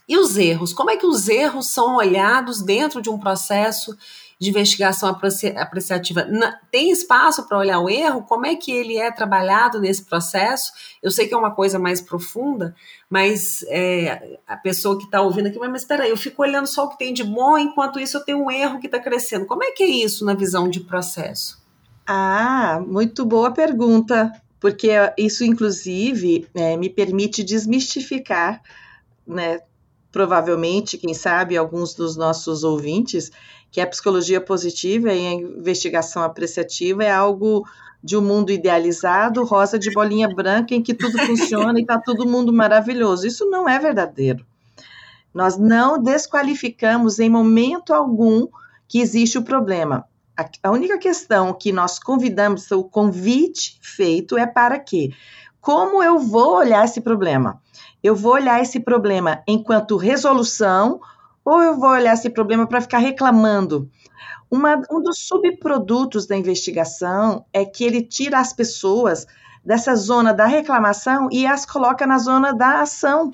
E 0.05 0.17
os 0.17 0.35
erros? 0.37 0.73
Como 0.73 0.91
é 0.91 0.97
que 0.97 1.05
os 1.05 1.29
erros 1.29 1.67
são 1.67 1.95
olhados 1.95 2.61
dentro 2.61 3.01
de 3.01 3.09
um 3.09 3.17
processo 3.17 3.97
de 4.39 4.49
investigação 4.49 5.09
apreciativa 5.09 6.27
tem 6.69 6.91
espaço 6.91 7.47
para 7.47 7.57
olhar 7.57 7.79
o 7.79 7.89
erro? 7.89 8.23
Como 8.23 8.45
é 8.45 8.55
que 8.55 8.71
ele 8.71 8.97
é 8.97 9.11
trabalhado 9.11 9.79
nesse 9.79 10.03
processo? 10.03 10.73
Eu 11.01 11.11
sei 11.11 11.27
que 11.27 11.33
é 11.33 11.37
uma 11.37 11.51
coisa 11.51 11.79
mais 11.79 12.01
profunda, 12.01 12.75
mas 13.09 13.63
é, 13.69 14.37
a 14.47 14.57
pessoa 14.57 14.97
que 14.97 15.05
está 15.05 15.21
ouvindo 15.21 15.47
aqui, 15.47 15.57
mas 15.59 15.81
espera 15.81 16.03
aí, 16.03 16.09
eu 16.09 16.17
fico 16.17 16.41
olhando 16.41 16.67
só 16.67 16.85
o 16.85 16.89
que 16.89 16.97
tem 16.97 17.13
de 17.13 17.23
bom, 17.23 17.57
enquanto 17.57 17.99
isso 17.99 18.17
eu 18.17 18.23
tenho 18.23 18.43
um 18.43 18.51
erro 18.51 18.79
que 18.79 18.87
está 18.87 18.99
crescendo. 18.99 19.45
Como 19.45 19.63
é 19.63 19.71
que 19.71 19.83
é 19.83 19.87
isso 19.87 20.25
na 20.25 20.33
visão 20.33 20.69
de 20.69 20.81
processo? 20.81 21.63
Ah, 22.05 22.81
muito 22.85 23.25
boa 23.25 23.51
pergunta, 23.51 24.31
porque 24.59 24.89
isso, 25.17 25.43
inclusive, 25.43 26.47
é, 26.53 26.77
me 26.77 26.89
permite 26.89 27.43
desmistificar, 27.43 28.61
né? 29.25 29.61
Provavelmente, 30.15 30.97
quem 30.97 31.13
sabe, 31.13 31.57
alguns 31.57 31.93
dos 31.93 32.15
nossos 32.15 32.63
ouvintes 32.63 33.33
que 33.69 33.81
a 33.81 33.85
psicologia 33.85 34.39
positiva 34.39 35.11
e 35.11 35.27
a 35.27 35.33
investigação 35.33 36.23
apreciativa 36.23 37.03
é 37.03 37.11
algo 37.11 37.67
de 38.01 38.15
um 38.15 38.21
mundo 38.21 38.49
idealizado, 38.49 39.43
rosa 39.43 39.77
de 39.77 39.91
bolinha 39.91 40.33
branca, 40.33 40.73
em 40.73 40.81
que 40.81 40.93
tudo 40.93 41.19
funciona 41.27 41.77
e 41.77 41.81
está 41.81 41.99
todo 41.99 42.25
mundo 42.25 42.53
maravilhoso. 42.53 43.27
Isso 43.27 43.45
não 43.49 43.67
é 43.67 43.77
verdadeiro. 43.77 44.45
Nós 45.33 45.57
não 45.57 46.01
desqualificamos 46.01 47.19
em 47.19 47.29
momento 47.29 47.93
algum 47.93 48.47
que 48.87 49.01
existe 49.01 49.37
o 49.37 49.43
problema. 49.43 50.07
A, 50.63 50.71
única 50.71 50.97
questão 50.97 51.53
que 51.53 51.73
nós 51.73 51.99
convidamos, 51.99 52.71
o 52.71 52.85
convite 52.85 53.77
feito 53.81 54.37
é 54.37 54.47
para 54.47 54.79
quê? 54.79 55.11
Como 55.59 56.01
eu 56.01 56.17
vou 56.19 56.55
olhar 56.55 56.85
esse 56.85 57.01
problema? 57.01 57.61
Eu 58.03 58.15
vou 58.15 58.33
olhar 58.33 58.61
esse 58.61 58.79
problema 58.79 59.41
enquanto 59.47 59.97
resolução 59.97 60.99
ou 61.43 61.61
eu 61.61 61.77
vou 61.77 61.89
olhar 61.89 62.13
esse 62.13 62.29
problema 62.29 62.65
para 62.65 62.81
ficar 62.81 62.97
reclamando? 62.97 63.89
Uma, 64.49 64.81
um 64.91 65.01
dos 65.01 65.19
subprodutos 65.19 66.25
da 66.25 66.35
investigação 66.35 67.45
é 67.53 67.65
que 67.65 67.83
ele 67.83 68.01
tira 68.01 68.39
as 68.39 68.53
pessoas 68.53 69.25
dessa 69.63 69.95
zona 69.95 70.33
da 70.33 70.45
reclamação 70.45 71.27
e 71.31 71.45
as 71.45 71.65
coloca 71.65 72.05
na 72.05 72.19
zona 72.19 72.53
da 72.53 72.81
ação. 72.81 73.31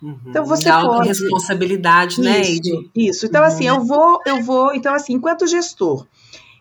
Uhum. 0.00 0.18
Então 0.26 0.44
você 0.44 0.68
da 0.68 0.80
pode 0.80 1.08
responsabilidade, 1.08 2.20
né? 2.20 2.40
Isso, 2.42 2.90
isso. 2.94 3.26
Então 3.26 3.42
assim, 3.42 3.68
uhum. 3.68 3.76
assim, 3.76 3.82
eu 3.82 3.86
vou, 3.86 4.20
eu 4.24 4.42
vou, 4.42 4.72
então 4.74 4.94
assim, 4.94 5.14
enquanto 5.14 5.46
gestor, 5.46 6.06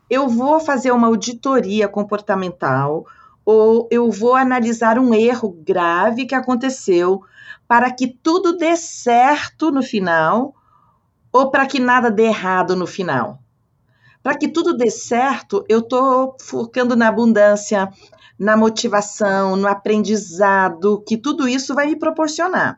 eu 0.09 0.27
vou 0.27 0.59
fazer 0.59 0.91
uma 0.91 1.07
auditoria 1.07 1.87
comportamental 1.87 3.05
ou 3.49 3.87
eu 3.89 4.11
vou 4.11 4.35
analisar 4.35 4.99
um 4.99 5.13
erro 5.13 5.57
grave 5.63 6.25
que 6.25 6.35
aconteceu 6.35 7.21
para 7.65 7.89
que 7.89 8.05
tudo 8.05 8.57
dê 8.57 8.75
certo 8.75 9.71
no 9.71 9.81
final 9.81 10.53
ou 11.31 11.49
para 11.49 11.65
que 11.65 11.79
nada 11.79 12.11
dê 12.11 12.23
errado 12.23 12.75
no 12.75 12.85
final? 12.85 13.39
Para 14.21 14.37
que 14.37 14.49
tudo 14.49 14.75
dê 14.75 14.91
certo, 14.91 15.63
eu 15.69 15.79
estou 15.79 16.35
focando 16.41 16.93
na 16.93 17.07
abundância, 17.07 17.89
na 18.37 18.57
motivação, 18.57 19.55
no 19.55 19.69
aprendizado, 19.69 21.01
que 21.07 21.15
tudo 21.15 21.47
isso 21.47 21.73
vai 21.73 21.87
me 21.87 21.95
proporcionar. 21.95 22.77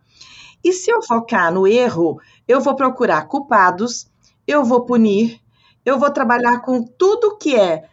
E 0.63 0.71
se 0.71 0.91
eu 0.91 1.01
focar 1.01 1.51
no 1.51 1.65
erro, 1.65 2.21
eu 2.47 2.61
vou 2.61 2.75
procurar 2.75 3.27
culpados, 3.27 4.07
eu 4.45 4.63
vou 4.63 4.85
punir, 4.85 5.41
eu 5.83 5.97
vou 5.97 6.11
trabalhar 6.11 6.59
com 6.59 6.83
tudo 6.83 7.37
que 7.37 7.55
é 7.55 7.89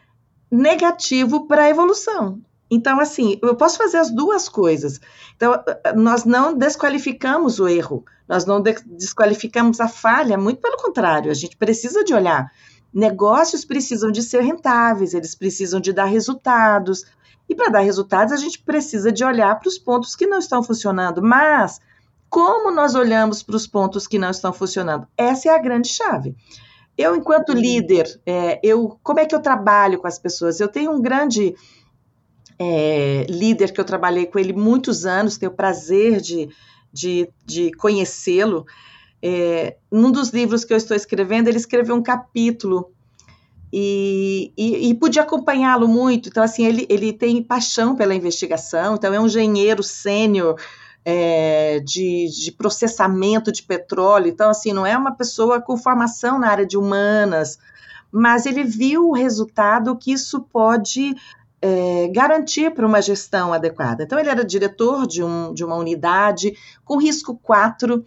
negativo 0.50 1.46
para 1.46 1.62
a 1.62 1.70
evolução. 1.70 2.42
Então, 2.70 2.98
assim, 2.98 3.38
eu 3.42 3.54
posso 3.54 3.78
fazer 3.78 3.98
as 3.98 4.10
duas 4.10 4.48
coisas. 4.48 5.00
Então, 5.36 5.62
nós 5.94 6.24
não 6.24 6.56
desqualificamos 6.56 7.60
o 7.60 7.68
erro, 7.68 8.04
nós 8.28 8.44
não 8.44 8.60
desqualificamos 8.60 9.80
a 9.80 9.88
falha, 9.88 10.36
muito 10.36 10.60
pelo 10.60 10.76
contrário, 10.76 11.30
a 11.30 11.34
gente 11.34 11.56
precisa 11.56 12.02
de 12.02 12.12
olhar. 12.12 12.50
Negócios 12.92 13.64
precisam 13.64 14.10
de 14.10 14.22
ser 14.22 14.42
rentáveis, 14.42 15.14
eles 15.14 15.34
precisam 15.34 15.80
de 15.80 15.92
dar 15.92 16.06
resultados. 16.06 17.04
E 17.48 17.54
para 17.54 17.68
dar 17.68 17.80
resultados, 17.80 18.32
a 18.32 18.36
gente 18.36 18.60
precisa 18.60 19.12
de 19.12 19.24
olhar 19.24 19.58
para 19.60 19.68
os 19.68 19.78
pontos 19.78 20.16
que 20.16 20.26
não 20.26 20.38
estão 20.38 20.62
funcionando. 20.62 21.22
Mas, 21.22 21.80
como 22.28 22.70
nós 22.70 22.94
olhamos 22.94 23.42
para 23.42 23.54
os 23.54 23.66
pontos 23.66 24.06
que 24.06 24.18
não 24.18 24.30
estão 24.30 24.52
funcionando? 24.52 25.06
Essa 25.16 25.50
é 25.50 25.54
a 25.54 25.62
grande 25.62 25.88
chave. 25.88 26.34
Eu, 26.98 27.14
enquanto 27.14 27.52
líder, 27.52 28.20
é, 28.24 28.58
eu, 28.62 28.98
como 29.02 29.20
é 29.20 29.26
que 29.26 29.34
eu 29.34 29.40
trabalho 29.40 29.98
com 29.98 30.06
as 30.06 30.18
pessoas? 30.18 30.58
Eu 30.58 30.68
tenho 30.68 30.90
um 30.90 31.00
grande 31.00 31.54
é, 32.58 33.26
líder 33.28 33.72
que 33.72 33.80
eu 33.80 33.84
trabalhei 33.84 34.26
com 34.26 34.38
ele 34.38 34.52
muitos 34.52 35.04
anos, 35.04 35.36
tenho 35.36 35.52
o 35.52 35.54
prazer 35.54 36.20
de, 36.20 36.48
de, 36.92 37.28
de 37.44 37.70
conhecê-lo. 37.72 38.66
É, 39.22 39.76
num 39.90 40.10
dos 40.10 40.30
livros 40.30 40.64
que 40.64 40.72
eu 40.72 40.76
estou 40.76 40.96
escrevendo, 40.96 41.48
ele 41.48 41.58
escreveu 41.58 41.94
um 41.94 42.02
capítulo 42.02 42.90
e, 43.72 44.52
e, 44.56 44.88
e 44.88 44.94
pude 44.94 45.18
acompanhá-lo 45.18 45.88
muito. 45.88 46.28
Então, 46.28 46.42
assim, 46.42 46.64
ele, 46.64 46.86
ele 46.88 47.12
tem 47.12 47.42
paixão 47.42 47.96
pela 47.96 48.14
investigação, 48.14 48.94
então 48.94 49.12
é 49.12 49.20
um 49.20 49.26
engenheiro 49.26 49.82
sênior 49.82 50.56
é, 51.04 51.80
de, 51.80 52.26
de, 52.28 52.52
processamento 52.52 53.52
de 53.52 53.62
petróleo. 53.62 54.28
Então, 54.28 54.50
assim, 54.50 54.72
não 54.72 54.86
é 54.86 54.96
uma 54.96 55.12
pessoa 55.12 55.60
com 55.60 55.76
formação 55.76 56.38
na 56.38 56.48
área 56.48 56.66
de 56.66 56.76
humanas, 56.76 57.58
mas 58.10 58.46
ele 58.46 58.64
viu 58.64 59.08
o 59.08 59.14
resultado 59.14 59.96
que 59.96 60.12
isso 60.12 60.40
pode 60.40 61.14
é, 61.60 62.08
garantir 62.08 62.70
para 62.72 62.86
uma 62.86 63.00
gestão 63.00 63.52
adequada. 63.52 64.04
Então, 64.04 64.18
ele 64.18 64.28
era 64.28 64.44
diretor 64.44 65.06
de, 65.06 65.22
um, 65.22 65.52
de 65.52 65.64
uma 65.64 65.76
unidade 65.76 66.56
com 66.84 66.98
risco 66.98 67.38
4. 67.42 68.04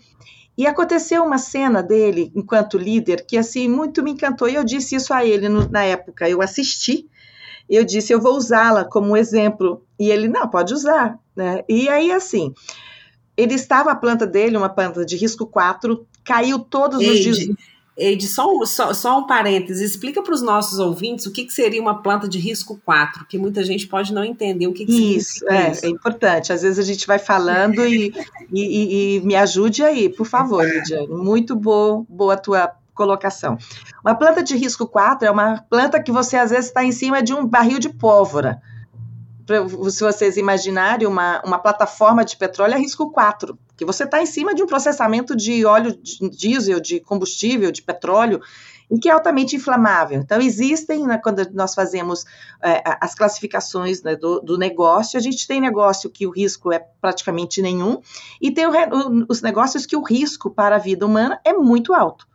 E 0.58 0.68
aconteceu 0.68 1.24
uma 1.24 1.38
cena 1.38 1.82
dele, 1.82 2.32
enquanto 2.36 2.77
líder, 2.77 3.25
que 3.25 3.38
assim 3.38 3.68
muito 3.68 4.03
me 4.03 4.12
encantou. 4.12 4.50
E 4.50 4.56
eu 4.56 4.63
disse 4.63 4.96
isso 4.96 5.13
a 5.13 5.25
ele 5.25 5.48
no, 5.48 5.70
na 5.70 5.84
época. 5.84 6.29
Eu 6.29 6.41
assisti, 6.41 7.10
eu 7.70 7.84
disse, 7.84 8.12
eu 8.12 8.20
vou 8.20 8.36
usá-la 8.36 8.84
como 8.84 9.15
exemplo. 9.15 9.86
E 9.98 10.12
ele, 10.12 10.27
não, 10.27 10.48
pode 10.50 10.74
usar. 10.74 11.18
Né? 11.36 11.63
E 11.70 11.88
aí, 11.88 12.12
assim, 12.12 12.53
ele 13.38 13.53
estava 13.53 13.91
a 13.91 13.96
planta 13.96 14.27
dele, 14.27 14.58
uma 14.58 14.68
planta 14.68 15.06
de 15.06 15.15
risco 15.15 15.48
4, 15.48 16.06
caiu 16.25 16.60
todos 16.60 17.00
os 17.00 17.20
dias. 17.20 17.38
Eide, 18.00 18.27
só, 18.27 18.65
só, 18.65 18.94
só 18.94 19.20
um 19.20 19.27
parêntese, 19.27 19.84
explica 19.84 20.24
para 20.24 20.34
os 20.34 20.41
nossos 20.41 20.79
ouvintes 20.79 21.25
o 21.25 21.32
que, 21.32 21.44
que, 21.44 21.53
seria 21.53 21.82
uma 21.82 22.01
planta 22.01 22.27
de 22.27 22.39
risco 22.39 22.79
4, 22.86 23.25
que 23.25 23.38
muita 23.38 23.63
gente 23.63 23.88
pode 23.88 24.13
não 24.13 24.24
entender 24.24 24.68
o 24.68 24.74
que, 24.74 24.86
que 24.86 25.18
isso, 25.18 25.48
é, 25.50 25.72
isso. 25.72 25.86
É 25.86 25.89
importante. 25.89 26.53
Às 26.53 26.62
vezes 26.62 26.79
a 26.79 26.84
gente 26.84 27.06
vai 27.06 27.20
falando 27.20 27.86
e, 27.86 28.13
e, 28.51 28.62
e, 28.62 29.18
e 29.18 29.22
me 29.22 29.36
ajude 29.36 29.84
aí, 29.84 30.10
por 30.10 30.25
favor, 30.25 30.65
Lidia. 30.65 31.06
Muito 31.08 31.56
boa, 31.56 32.06
boa 32.08 32.34
a 32.34 32.38
tua 32.38 32.72
colocação. 32.94 33.58
Uma 34.03 34.15
planta 34.15 34.41
de 34.41 34.56
risco 34.56 34.88
4 34.88 35.27
é 35.27 35.32
uma 35.32 35.63
planta 35.70 36.01
que 36.01 36.12
você 36.12 36.38
às 36.38 36.51
vezes 36.51 36.68
está 36.68 36.84
em 36.84 36.91
cima 36.91 37.22
de 37.22 37.34
um 37.34 37.46
barril 37.46 37.79
de 37.79 37.89
pólvora 37.89 38.62
se 39.89 40.03
vocês 40.03 40.38
imaginarem, 40.38 41.08
uma, 41.08 41.41
uma 41.44 41.60
plataforma 41.60 42.24
de 42.24 42.38
petróleo 42.38 42.74
é 42.74 42.77
risco 42.77 43.12
4, 43.12 43.58
que 43.75 43.86
você 43.86 44.03
está 44.03 44.22
em 44.22 44.25
cima 44.25 44.53
de 44.53 44.62
um 44.62 44.68
processamento 44.68 45.36
de 45.36 45.65
óleo 45.65 45.96
de 45.96 46.29
diesel, 46.29 46.79
de 46.79 47.00
combustível, 47.00 47.72
de 47.72 47.82
petróleo, 47.82 48.41
e 48.89 48.98
que 48.98 49.08
é 49.08 49.12
altamente 49.12 49.56
inflamável. 49.56 50.20
Então, 50.20 50.41
existem, 50.41 51.06
né, 51.06 51.18
quando 51.18 51.48
nós 51.53 51.75
fazemos 51.75 52.25
é, 52.62 52.82
as 53.00 53.13
classificações 53.13 54.01
né, 54.01 54.15
do, 54.15 54.39
do, 54.39 54.58
negócio, 54.58 55.18
a 55.18 55.22
gente 55.22 55.48
tem 55.48 55.62
negócio 55.62 56.10
que 56.10 56.25
o 56.25 56.32
risco 56.32 56.72
é 56.72 56.79
praticamente 57.00 57.62
nenhum, 57.62 58.01
e 58.41 58.51
tem 58.51 58.65
o, 58.65 58.72
os 59.29 59.41
negócios 59.41 59.86
que 59.86 59.96
o 59.96 60.01
risco 60.01 60.50
para 60.50 60.75
a 60.75 60.79
vida 60.79 61.06
humana 61.06 61.39
é 61.46 61.53
muito 61.53 61.94
alto. 61.94 62.27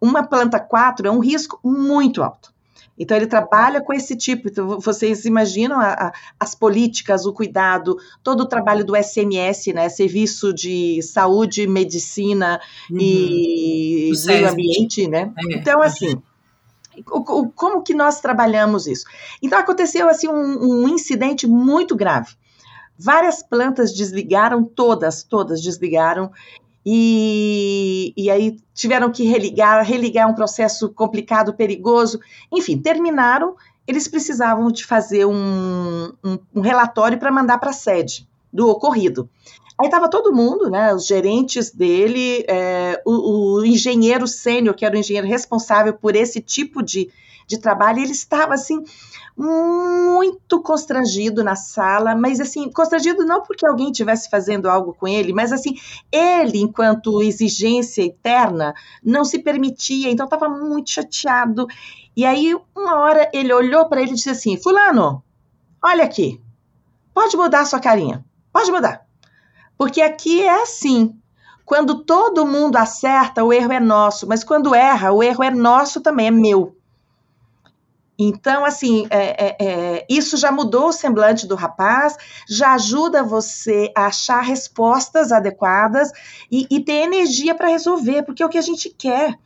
Uma 0.00 0.22
planta 0.22 0.58
4 0.58 1.06
é 1.06 1.10
um 1.10 1.18
risco 1.18 1.60
muito 1.62 2.22
alto. 2.22 2.54
Então, 2.98 3.16
ele 3.16 3.26
trabalha 3.26 3.80
com 3.80 3.92
esse 3.92 4.16
tipo. 4.16 4.48
Então, 4.48 4.80
vocês 4.80 5.24
imaginam 5.24 5.78
a, 5.78 5.92
a, 5.92 6.12
as 6.38 6.54
políticas, 6.54 7.24
o 7.26 7.32
cuidado, 7.32 7.96
todo 8.22 8.40
o 8.40 8.46
trabalho 8.46 8.84
do 8.84 8.96
SMS, 8.96 9.72
né? 9.72 9.88
Serviço 9.88 10.52
de 10.52 11.00
Saúde, 11.02 11.66
Medicina 11.66 12.60
uhum. 12.90 12.98
e 13.00 14.12
Meio 14.26 14.48
Ambiente, 14.48 15.06
né? 15.06 15.32
É. 15.36 15.54
Então, 15.54 15.80
assim, 15.80 16.20
o, 17.10 17.40
o, 17.40 17.50
como 17.50 17.82
que 17.82 17.94
nós 17.94 18.20
trabalhamos 18.20 18.86
isso? 18.86 19.04
Então, 19.42 19.58
aconteceu, 19.58 20.08
assim, 20.08 20.28
um, 20.28 20.84
um 20.84 20.88
incidente 20.88 21.46
muito 21.46 21.94
grave. 21.94 22.34
Várias 22.98 23.42
plantas 23.44 23.94
desligaram, 23.94 24.64
todas, 24.64 25.22
todas 25.22 25.62
desligaram, 25.62 26.32
e, 26.90 28.14
e 28.16 28.30
aí 28.30 28.56
tiveram 28.72 29.12
que 29.12 29.22
religar, 29.24 29.84
religar 29.84 30.26
um 30.26 30.34
processo 30.34 30.88
complicado, 30.88 31.52
perigoso. 31.52 32.18
Enfim, 32.50 32.78
terminaram. 32.78 33.56
Eles 33.86 34.08
precisavam 34.08 34.72
de 34.72 34.86
fazer 34.86 35.26
um, 35.26 36.12
um, 36.24 36.38
um 36.54 36.60
relatório 36.62 37.18
para 37.18 37.30
mandar 37.30 37.58
para 37.58 37.70
a 37.70 37.74
sede 37.74 38.26
do 38.50 38.70
ocorrido. 38.70 39.28
Aí 39.78 39.86
estava 39.86 40.08
todo 40.08 40.34
mundo, 40.34 40.70
né, 40.70 40.94
os 40.94 41.06
gerentes 41.06 41.70
dele, 41.70 42.44
é, 42.48 43.02
o, 43.04 43.58
o, 43.58 43.64
engenheiro 43.66 44.26
sênior, 44.26 44.74
que 44.74 44.84
era 44.86 44.96
o 44.96 44.98
engenheiro 44.98 45.28
responsável 45.28 45.92
por 45.92 46.16
esse 46.16 46.40
tipo 46.40 46.82
de, 46.82 47.10
de 47.48 47.58
trabalho, 47.58 47.98
ele 47.98 48.12
estava 48.12 48.54
assim 48.54 48.84
muito 49.36 50.60
constrangido 50.60 51.44
na 51.44 51.54
sala, 51.54 52.14
mas 52.14 52.40
assim, 52.40 52.70
constrangido 52.72 53.24
não 53.24 53.42
porque 53.42 53.64
alguém 53.64 53.90
estivesse 53.90 54.28
fazendo 54.28 54.68
algo 54.68 54.92
com 54.92 55.06
ele, 55.06 55.32
mas 55.32 55.52
assim, 55.52 55.76
ele, 56.10 56.58
enquanto 56.58 57.22
exigência 57.22 58.02
eterna, 58.02 58.74
não 59.02 59.24
se 59.24 59.38
permitia, 59.38 60.10
então 60.10 60.24
estava 60.24 60.48
muito 60.48 60.90
chateado. 60.90 61.66
E 62.16 62.26
aí, 62.26 62.54
uma 62.76 62.98
hora, 62.98 63.30
ele 63.32 63.52
olhou 63.52 63.88
para 63.88 64.02
ele 64.02 64.10
e 64.10 64.14
disse 64.14 64.30
assim: 64.30 64.60
Fulano, 64.60 65.22
olha 65.82 66.02
aqui, 66.02 66.40
pode 67.14 67.36
mudar 67.36 67.60
a 67.60 67.64
sua 67.64 67.78
carinha, 67.78 68.24
pode 68.52 68.72
mudar. 68.72 69.06
Porque 69.76 70.02
aqui 70.02 70.42
é 70.42 70.62
assim. 70.62 71.14
Quando 71.64 72.02
todo 72.02 72.46
mundo 72.46 72.76
acerta, 72.76 73.44
o 73.44 73.52
erro 73.52 73.70
é 73.70 73.78
nosso, 73.78 74.26
mas 74.26 74.42
quando 74.42 74.74
erra, 74.74 75.12
o 75.12 75.22
erro 75.22 75.44
é 75.44 75.50
nosso 75.50 76.00
também, 76.00 76.28
é 76.28 76.30
meu. 76.30 76.77
Então, 78.18 78.64
assim, 78.64 79.06
é, 79.10 79.46
é, 79.46 79.56
é, 79.60 80.06
isso 80.08 80.36
já 80.36 80.50
mudou 80.50 80.88
o 80.88 80.92
semblante 80.92 81.46
do 81.46 81.54
rapaz, 81.54 82.16
já 82.48 82.72
ajuda 82.74 83.22
você 83.22 83.92
a 83.96 84.06
achar 84.06 84.40
respostas 84.40 85.30
adequadas 85.30 86.10
e, 86.50 86.66
e 86.68 86.80
ter 86.80 87.04
energia 87.04 87.54
para 87.54 87.68
resolver, 87.68 88.24
porque 88.24 88.42
é 88.42 88.46
o 88.46 88.48
que 88.48 88.58
a 88.58 88.62
gente 88.62 88.90
quer. 88.90 89.38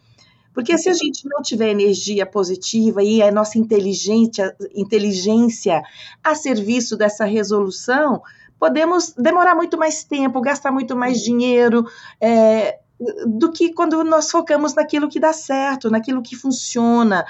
Porque 0.54 0.76
se 0.76 0.88
a 0.88 0.94
gente 0.94 1.26
não 1.26 1.42
tiver 1.42 1.70
energia 1.70 2.26
positiva 2.26 3.02
e 3.02 3.22
a 3.22 3.30
nossa 3.30 3.58
inteligência, 3.58 4.54
inteligência 4.74 5.82
a 6.22 6.34
serviço 6.34 6.96
dessa 6.96 7.24
resolução, 7.24 8.22
podemos 8.58 9.12
demorar 9.12 9.54
muito 9.54 9.78
mais 9.78 10.04
tempo, 10.04 10.40
gastar 10.40 10.70
muito 10.70 10.94
mais 10.94 11.22
dinheiro, 11.22 11.86
é, 12.20 12.78
do 13.26 13.50
que 13.50 13.72
quando 13.72 14.04
nós 14.04 14.30
focamos 14.30 14.74
naquilo 14.74 15.08
que 15.08 15.18
dá 15.18 15.32
certo, 15.32 15.90
naquilo 15.90 16.22
que 16.22 16.36
funciona. 16.36 17.24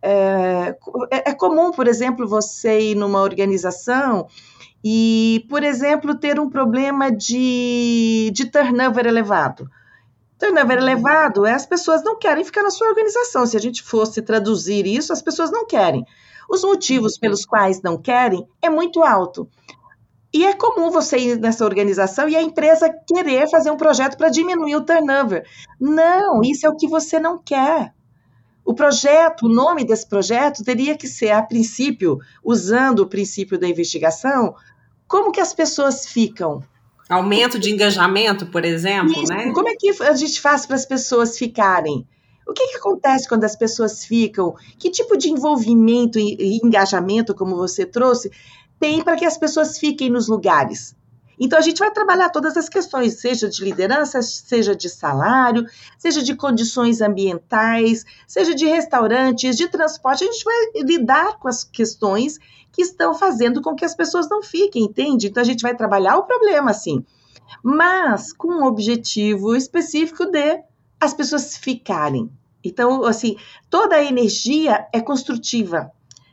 É, 0.00 0.76
é, 1.10 1.30
é 1.30 1.34
comum, 1.34 1.70
por 1.70 1.88
exemplo, 1.88 2.26
você 2.26 2.90
ir 2.90 2.94
numa 2.94 3.20
organização 3.20 4.28
e, 4.84 5.44
por 5.48 5.62
exemplo, 5.62 6.14
ter 6.14 6.38
um 6.38 6.48
problema 6.48 7.10
de, 7.10 8.30
de 8.32 8.46
turnover 8.46 9.06
elevado. 9.06 9.68
Turnover 10.38 10.78
elevado 10.78 11.44
é 11.44 11.52
as 11.52 11.66
pessoas 11.66 12.02
não 12.04 12.16
querem 12.16 12.44
ficar 12.44 12.62
na 12.62 12.70
sua 12.70 12.88
organização. 12.88 13.44
Se 13.44 13.56
a 13.56 13.60
gente 13.60 13.82
fosse 13.82 14.22
traduzir 14.22 14.86
isso, 14.86 15.12
as 15.12 15.20
pessoas 15.20 15.50
não 15.50 15.66
querem. 15.66 16.04
Os 16.48 16.62
motivos 16.62 17.18
pelos 17.18 17.44
quais 17.44 17.82
não 17.82 18.00
querem 18.00 18.46
é 18.62 18.70
muito 18.70 19.02
alto. 19.02 19.48
E 20.32 20.44
é 20.44 20.52
comum 20.54 20.90
você 20.90 21.18
ir 21.18 21.38
nessa 21.38 21.64
organização 21.64 22.28
e 22.28 22.36
a 22.36 22.42
empresa 22.42 22.88
querer 23.06 23.48
fazer 23.48 23.70
um 23.70 23.76
projeto 23.76 24.16
para 24.16 24.28
diminuir 24.28 24.76
o 24.76 24.84
turnover. 24.84 25.44
Não, 25.80 26.42
isso 26.42 26.66
é 26.66 26.68
o 26.68 26.76
que 26.76 26.86
você 26.86 27.18
não 27.18 27.38
quer. 27.38 27.92
O 28.68 28.74
projeto, 28.74 29.46
o 29.46 29.48
nome 29.48 29.82
desse 29.82 30.06
projeto 30.06 30.62
teria 30.62 30.94
que 30.94 31.08
ser, 31.08 31.30
a 31.30 31.40
princípio, 31.40 32.18
usando 32.44 32.98
o 32.98 33.06
princípio 33.06 33.58
da 33.58 33.66
investigação, 33.66 34.54
como 35.06 35.32
que 35.32 35.40
as 35.40 35.54
pessoas 35.54 36.04
ficam? 36.04 36.62
Aumento 37.08 37.58
de 37.58 37.70
engajamento, 37.70 38.44
por 38.44 38.66
exemplo, 38.66 39.22
Isso, 39.22 39.32
né? 39.32 39.54
Como 39.54 39.70
é 39.70 39.74
que 39.74 39.88
a 40.02 40.14
gente 40.14 40.38
faz 40.38 40.66
para 40.66 40.76
as 40.76 40.84
pessoas 40.84 41.38
ficarem? 41.38 42.06
O 42.46 42.52
que, 42.52 42.66
que 42.66 42.76
acontece 42.76 43.26
quando 43.26 43.44
as 43.44 43.56
pessoas 43.56 44.04
ficam? 44.04 44.54
Que 44.78 44.90
tipo 44.90 45.16
de 45.16 45.30
envolvimento 45.30 46.18
e 46.18 46.60
engajamento, 46.62 47.34
como 47.34 47.56
você 47.56 47.86
trouxe, 47.86 48.30
tem 48.78 49.02
para 49.02 49.16
que 49.16 49.24
as 49.24 49.38
pessoas 49.38 49.78
fiquem 49.78 50.10
nos 50.10 50.28
lugares? 50.28 50.94
Então, 51.40 51.58
a 51.58 51.62
gente 51.62 51.78
vai 51.78 51.90
trabalhar 51.90 52.30
todas 52.30 52.56
as 52.56 52.68
questões, 52.68 53.20
seja 53.20 53.48
de 53.48 53.62
liderança, 53.62 54.20
seja 54.22 54.74
de 54.74 54.88
salário, 54.88 55.64
seja 55.96 56.22
de 56.22 56.34
condições 56.34 57.00
ambientais, 57.00 58.04
seja 58.26 58.54
de 58.54 58.66
restaurantes, 58.66 59.56
de 59.56 59.68
transporte. 59.68 60.24
A 60.24 60.26
gente 60.26 60.44
vai 60.44 60.82
lidar 60.82 61.38
com 61.38 61.48
as 61.48 61.62
questões 61.62 62.38
que 62.72 62.82
estão 62.82 63.14
fazendo 63.14 63.62
com 63.62 63.74
que 63.74 63.84
as 63.84 63.94
pessoas 63.94 64.28
não 64.28 64.42
fiquem, 64.42 64.84
entende? 64.84 65.28
Então, 65.28 65.40
a 65.40 65.46
gente 65.46 65.62
vai 65.62 65.76
trabalhar 65.76 66.16
o 66.16 66.24
problema, 66.24 66.72
sim, 66.72 67.04
mas 67.62 68.32
com 68.32 68.48
um 68.48 68.64
objetivo 68.64 69.54
específico 69.54 70.26
de 70.26 70.62
as 71.00 71.14
pessoas 71.14 71.56
ficarem. 71.56 72.30
Então, 72.62 73.04
assim, 73.04 73.36
toda 73.70 73.96
a 73.96 74.04
energia 74.04 74.86
é 74.92 75.00
construtiva. 75.00 75.90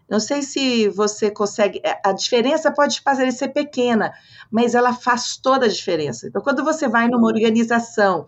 Não 0.09 0.19
sei 0.19 0.41
se 0.41 0.87
você 0.89 1.31
consegue. 1.31 1.81
É, 1.83 1.99
a 2.03 2.11
diferença 2.11 2.71
pode 2.71 3.01
fazer 3.01 3.31
ser 3.31 3.49
pequena, 3.49 4.13
mas 4.51 4.75
ela 4.75 4.93
faz 4.93 5.37
toda 5.37 5.65
a 5.65 5.69
diferença. 5.69 6.27
Então, 6.27 6.41
quando 6.41 6.63
você 6.63 6.87
vai 6.87 7.07
numa 7.07 7.27
organização 7.27 8.27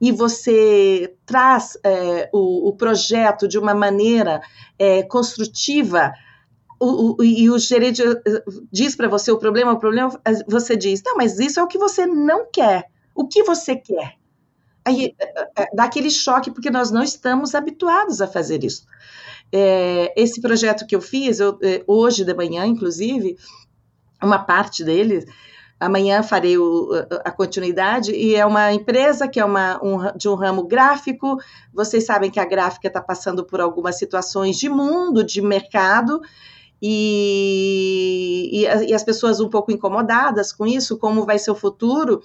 e 0.00 0.10
você 0.10 1.14
traz 1.24 1.78
é, 1.84 2.28
o, 2.32 2.68
o, 2.68 2.72
projeto 2.76 3.46
de 3.46 3.56
uma 3.56 3.72
maneira 3.72 4.42
é, 4.76 5.04
construtiva, 5.04 6.12
o, 6.82 7.16
o, 7.20 7.24
e 7.24 7.48
o 7.48 7.56
gerente 7.58 8.02
eh, 8.02 8.44
diz 8.72 8.96
para 8.96 9.06
você 9.06 9.30
o 9.30 9.38
problema, 9.38 9.72
o 9.72 9.78
problema, 9.78 10.20
você 10.48 10.76
diz, 10.76 11.00
não, 11.04 11.16
mas 11.16 11.38
isso 11.38 11.60
é 11.60 11.62
o 11.62 11.68
que 11.68 11.78
você 11.78 12.04
não 12.04 12.50
quer. 12.52 12.90
O 13.14 13.28
que 13.28 13.44
você 13.44 13.76
quer? 13.76 14.16
Aí 14.84 15.14
eh, 15.16 15.50
eh, 15.58 15.68
dá 15.72 15.84
aquele 15.84 16.10
choque, 16.10 16.50
porque 16.50 16.70
nós 16.70 16.90
não 16.90 17.04
estamos 17.04 17.54
habituados 17.54 18.20
a 18.20 18.26
fazer 18.26 18.64
isso. 18.64 18.84
É, 19.52 20.12
esse 20.16 20.40
projeto 20.40 20.86
que 20.86 20.96
eu 20.96 21.00
fiz, 21.00 21.38
eu, 21.38 21.58
hoje 21.86 22.24
de 22.24 22.34
manhã, 22.34 22.64
inclusive, 22.64 23.36
uma 24.22 24.38
parte 24.38 24.82
dele, 24.82 25.26
amanhã 25.78 26.22
farei 26.22 26.56
o, 26.56 26.90
a 27.24 27.30
continuidade, 27.30 28.12
e 28.12 28.34
é 28.34 28.46
uma 28.46 28.72
empresa 28.72 29.28
que 29.28 29.40
é 29.40 29.44
uma, 29.44 29.82
um, 29.84 30.16
de 30.16 30.28
um 30.28 30.34
ramo 30.34 30.66
gráfico. 30.66 31.36
Vocês 31.72 32.06
sabem 32.06 32.30
que 32.30 32.38
a 32.38 32.44
gráfica 32.44 32.88
está 32.88 33.02
passando 33.02 33.44
por 33.44 33.60
algumas 33.60 33.98
situações 33.98 34.56
de 34.56 34.68
mundo, 34.68 35.24
de 35.24 35.42
mercado, 35.42 36.20
e, 36.80 38.48
e, 38.52 38.62
e, 38.88 38.94
as 38.94 39.04
pessoas 39.04 39.38
um 39.38 39.48
pouco 39.48 39.70
incomodadas 39.70 40.52
com 40.52 40.66
isso, 40.66 40.98
como 40.98 41.24
vai 41.24 41.38
ser 41.38 41.50
o 41.50 41.56
futuro. 41.56 42.22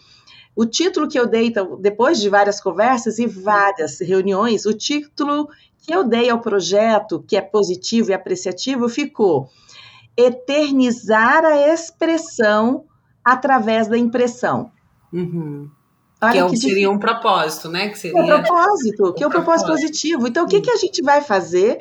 O 0.58 0.65
título 0.65 1.08
que 1.08 1.20
eu 1.20 1.28
dei, 1.28 1.46
então, 1.46 1.80
depois 1.80 2.20
de 2.20 2.28
várias 2.30 2.60
conversas 2.60 3.20
e 3.20 3.28
várias 3.28 4.00
reuniões, 4.00 4.65
o 4.65 4.74
título 4.74 5.48
que 5.78 5.93
eu 5.93 6.04
dei 6.04 6.32
ao 6.32 6.41
projeto, 6.41 7.24
que 7.28 7.38
é 7.38 7.41
positivo 7.41 8.10
e 8.10 8.13
apreciativo, 8.15 8.89
ficou 8.89 9.52
Eternizar 10.17 11.46
a 11.46 11.72
expressão 11.72 12.86
através 13.24 13.88
da 13.88 14.00
impressão. 14.00 14.72
Uhum. 15.13 15.70
Olha 16.20 16.32
que, 16.32 16.39
é, 16.39 16.50
que 16.50 16.58
seria 16.58 16.89
um 16.89 16.98
propósito, 16.98 17.70
né? 17.70 17.89
Que 17.89 18.00
seria 18.00 18.20
um 18.20 18.26
propósito, 18.26 19.13
que 19.13 19.24
é 19.24 19.28
um 19.28 19.30
propósito 19.30 19.67
positivo. 19.67 20.28
Então, 20.28 20.46
o 20.46 20.48
que, 20.48 20.60
que 20.60 20.72
a 20.72 20.78
gente 20.78 21.04
vai 21.04 21.22
fazer 21.22 21.78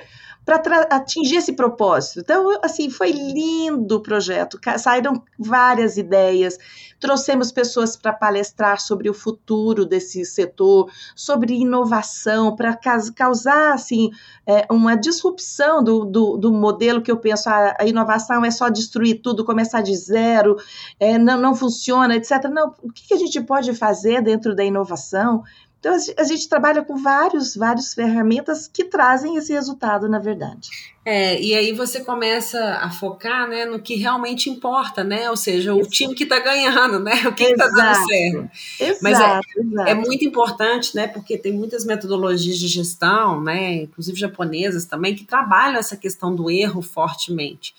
para 0.46 0.82
atingir 0.82 1.36
esse 1.36 1.52
propósito. 1.54 2.20
Então, 2.20 2.56
assim, 2.62 2.88
foi 2.88 3.10
lindo 3.10 3.96
o 3.96 4.00
projeto, 4.00 4.60
saíram 4.78 5.20
várias 5.36 5.96
ideias, 5.96 6.56
trouxemos 7.00 7.50
pessoas 7.50 7.96
para 7.96 8.12
palestrar 8.12 8.80
sobre 8.80 9.10
o 9.10 9.14
futuro 9.14 9.84
desse 9.84 10.24
setor, 10.24 10.88
sobre 11.16 11.54
inovação, 11.54 12.54
para 12.54 12.78
causar, 13.14 13.74
assim, 13.74 14.10
é, 14.46 14.64
uma 14.70 14.94
disrupção 14.94 15.82
do, 15.82 16.04
do, 16.04 16.36
do, 16.36 16.52
modelo 16.52 17.02
que 17.02 17.10
eu 17.10 17.16
penso, 17.16 17.48
a, 17.48 17.74
a, 17.80 17.84
inovação 17.84 18.44
é 18.44 18.50
só 18.50 18.68
destruir 18.68 19.20
tudo, 19.20 19.44
começar 19.44 19.82
de 19.82 19.94
zero, 19.96 20.56
é, 21.00 21.18
não, 21.18 21.40
não 21.40 21.54
funciona, 21.56 22.14
etc. 22.14 22.44
Não, 22.44 22.72
o 22.82 22.92
que, 22.92 23.08
que 23.08 23.14
a 23.14 23.18
gente 23.18 23.40
pode 23.40 23.74
fazer 23.74 24.22
dentro 24.22 24.54
da 24.54 24.64
inovação 24.64 25.42
então, 25.86 26.14
a 26.18 26.24
gente 26.24 26.48
trabalha 26.48 26.82
com 26.82 26.96
vários, 26.96 27.54
várias 27.54 27.94
ferramentas 27.94 28.66
que 28.66 28.82
trazem 28.84 29.36
esse 29.36 29.52
resultado, 29.52 30.08
na 30.08 30.18
verdade. 30.18 30.68
É, 31.04 31.40
e 31.40 31.54
aí 31.54 31.72
você 31.72 32.00
começa 32.00 32.58
a 32.82 32.90
focar 32.90 33.48
né, 33.48 33.64
no 33.64 33.78
que 33.78 33.94
realmente 33.94 34.50
importa, 34.50 35.04
né? 35.04 35.30
Ou 35.30 35.36
seja, 35.36 35.72
o 35.72 35.86
time 35.86 36.12
que 36.12 36.24
está 36.24 36.40
ganhando, 36.40 36.98
né? 36.98 37.12
O 37.28 37.32
que 37.32 37.44
está 37.44 37.68
dando 37.68 37.94
certo. 38.04 38.50
Exato, 38.80 38.98
Mas 39.00 39.20
é, 39.20 39.40
exato. 39.60 39.88
é 39.88 39.94
muito 39.94 40.24
importante, 40.24 40.96
né? 40.96 41.06
Porque 41.06 41.38
tem 41.38 41.52
muitas 41.52 41.84
metodologias 41.84 42.58
de 42.58 42.66
gestão, 42.66 43.40
né? 43.40 43.74
Inclusive 43.82 44.18
japonesas 44.18 44.86
também, 44.86 45.14
que 45.14 45.24
trabalham 45.24 45.78
essa 45.78 45.96
questão 45.96 46.34
do 46.34 46.50
erro 46.50 46.82
fortemente. 46.82 47.72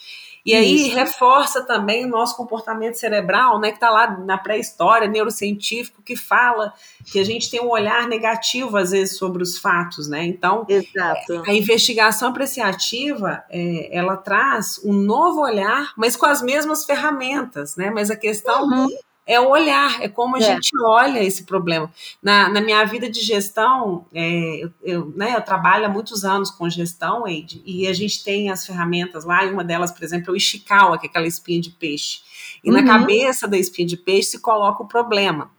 E 0.47 0.55
aí 0.55 0.87
Isso. 0.87 0.95
reforça 0.95 1.61
também 1.61 2.05
o 2.05 2.07
nosso 2.07 2.37
comportamento 2.37 2.95
cerebral, 2.95 3.59
né, 3.59 3.67
que 3.69 3.75
está 3.75 3.89
lá 3.89 4.17
na 4.17 4.37
pré-história, 4.37 5.05
neurocientífico, 5.05 6.01
que 6.01 6.15
fala 6.15 6.73
que 7.11 7.19
a 7.19 7.23
gente 7.25 7.51
tem 7.51 7.59
um 7.59 7.67
olhar 7.67 8.07
negativo, 8.07 8.77
às 8.77 8.91
vezes, 8.91 9.17
sobre 9.17 9.43
os 9.43 9.57
fatos, 9.57 10.07
né? 10.07 10.25
Então, 10.25 10.65
Exato. 10.69 11.43
a 11.45 11.53
investigação 11.53 12.29
apreciativa, 12.29 13.43
é, 13.49 13.89
ela 13.91 14.15
traz 14.15 14.79
um 14.85 14.93
novo 14.93 15.41
olhar, 15.41 15.91
mas 15.97 16.15
com 16.15 16.25
as 16.25 16.41
mesmas 16.41 16.85
ferramentas, 16.85 17.75
né? 17.75 17.91
Mas 17.91 18.09
a 18.09 18.15
questão 18.15 18.63
uhum 18.63 18.87
é 19.27 19.39
o 19.41 19.49
olhar, 19.49 20.01
é 20.01 20.07
como 20.07 20.37
a 20.37 20.39
é. 20.39 20.41
gente 20.41 20.71
olha 20.81 21.21
esse 21.21 21.43
problema. 21.43 21.91
Na, 22.23 22.47
na 22.47 22.61
minha 22.61 22.83
vida 22.85 23.09
de 23.09 23.19
gestão, 23.19 24.05
é, 24.13 24.63
eu, 24.63 24.71
eu, 24.81 25.13
né, 25.15 25.35
eu 25.35 25.41
trabalho 25.41 25.85
há 25.85 25.89
muitos 25.89 26.23
anos 26.23 26.49
com 26.49 26.69
gestão, 26.69 27.27
Eide, 27.27 27.61
e 27.65 27.87
a 27.87 27.93
gente 27.93 28.23
tem 28.23 28.49
as 28.49 28.65
ferramentas 28.65 29.25
lá, 29.25 29.43
e 29.43 29.51
uma 29.51 29.65
delas, 29.65 29.91
por 29.91 30.01
exemplo, 30.01 30.29
é 30.29 30.33
o 30.33 30.37
Ishikawa, 30.37 30.97
que 30.97 31.07
é 31.07 31.09
aquela 31.09 31.27
espinha 31.27 31.59
de 31.59 31.71
peixe. 31.71 32.21
E 32.63 32.69
uhum. 32.69 32.77
na 32.77 32.85
cabeça 32.85 33.47
da 33.47 33.57
espinha 33.57 33.87
de 33.87 33.97
peixe 33.97 34.31
se 34.31 34.39
coloca 34.39 34.81
o 34.81 34.87
problema. 34.87 35.51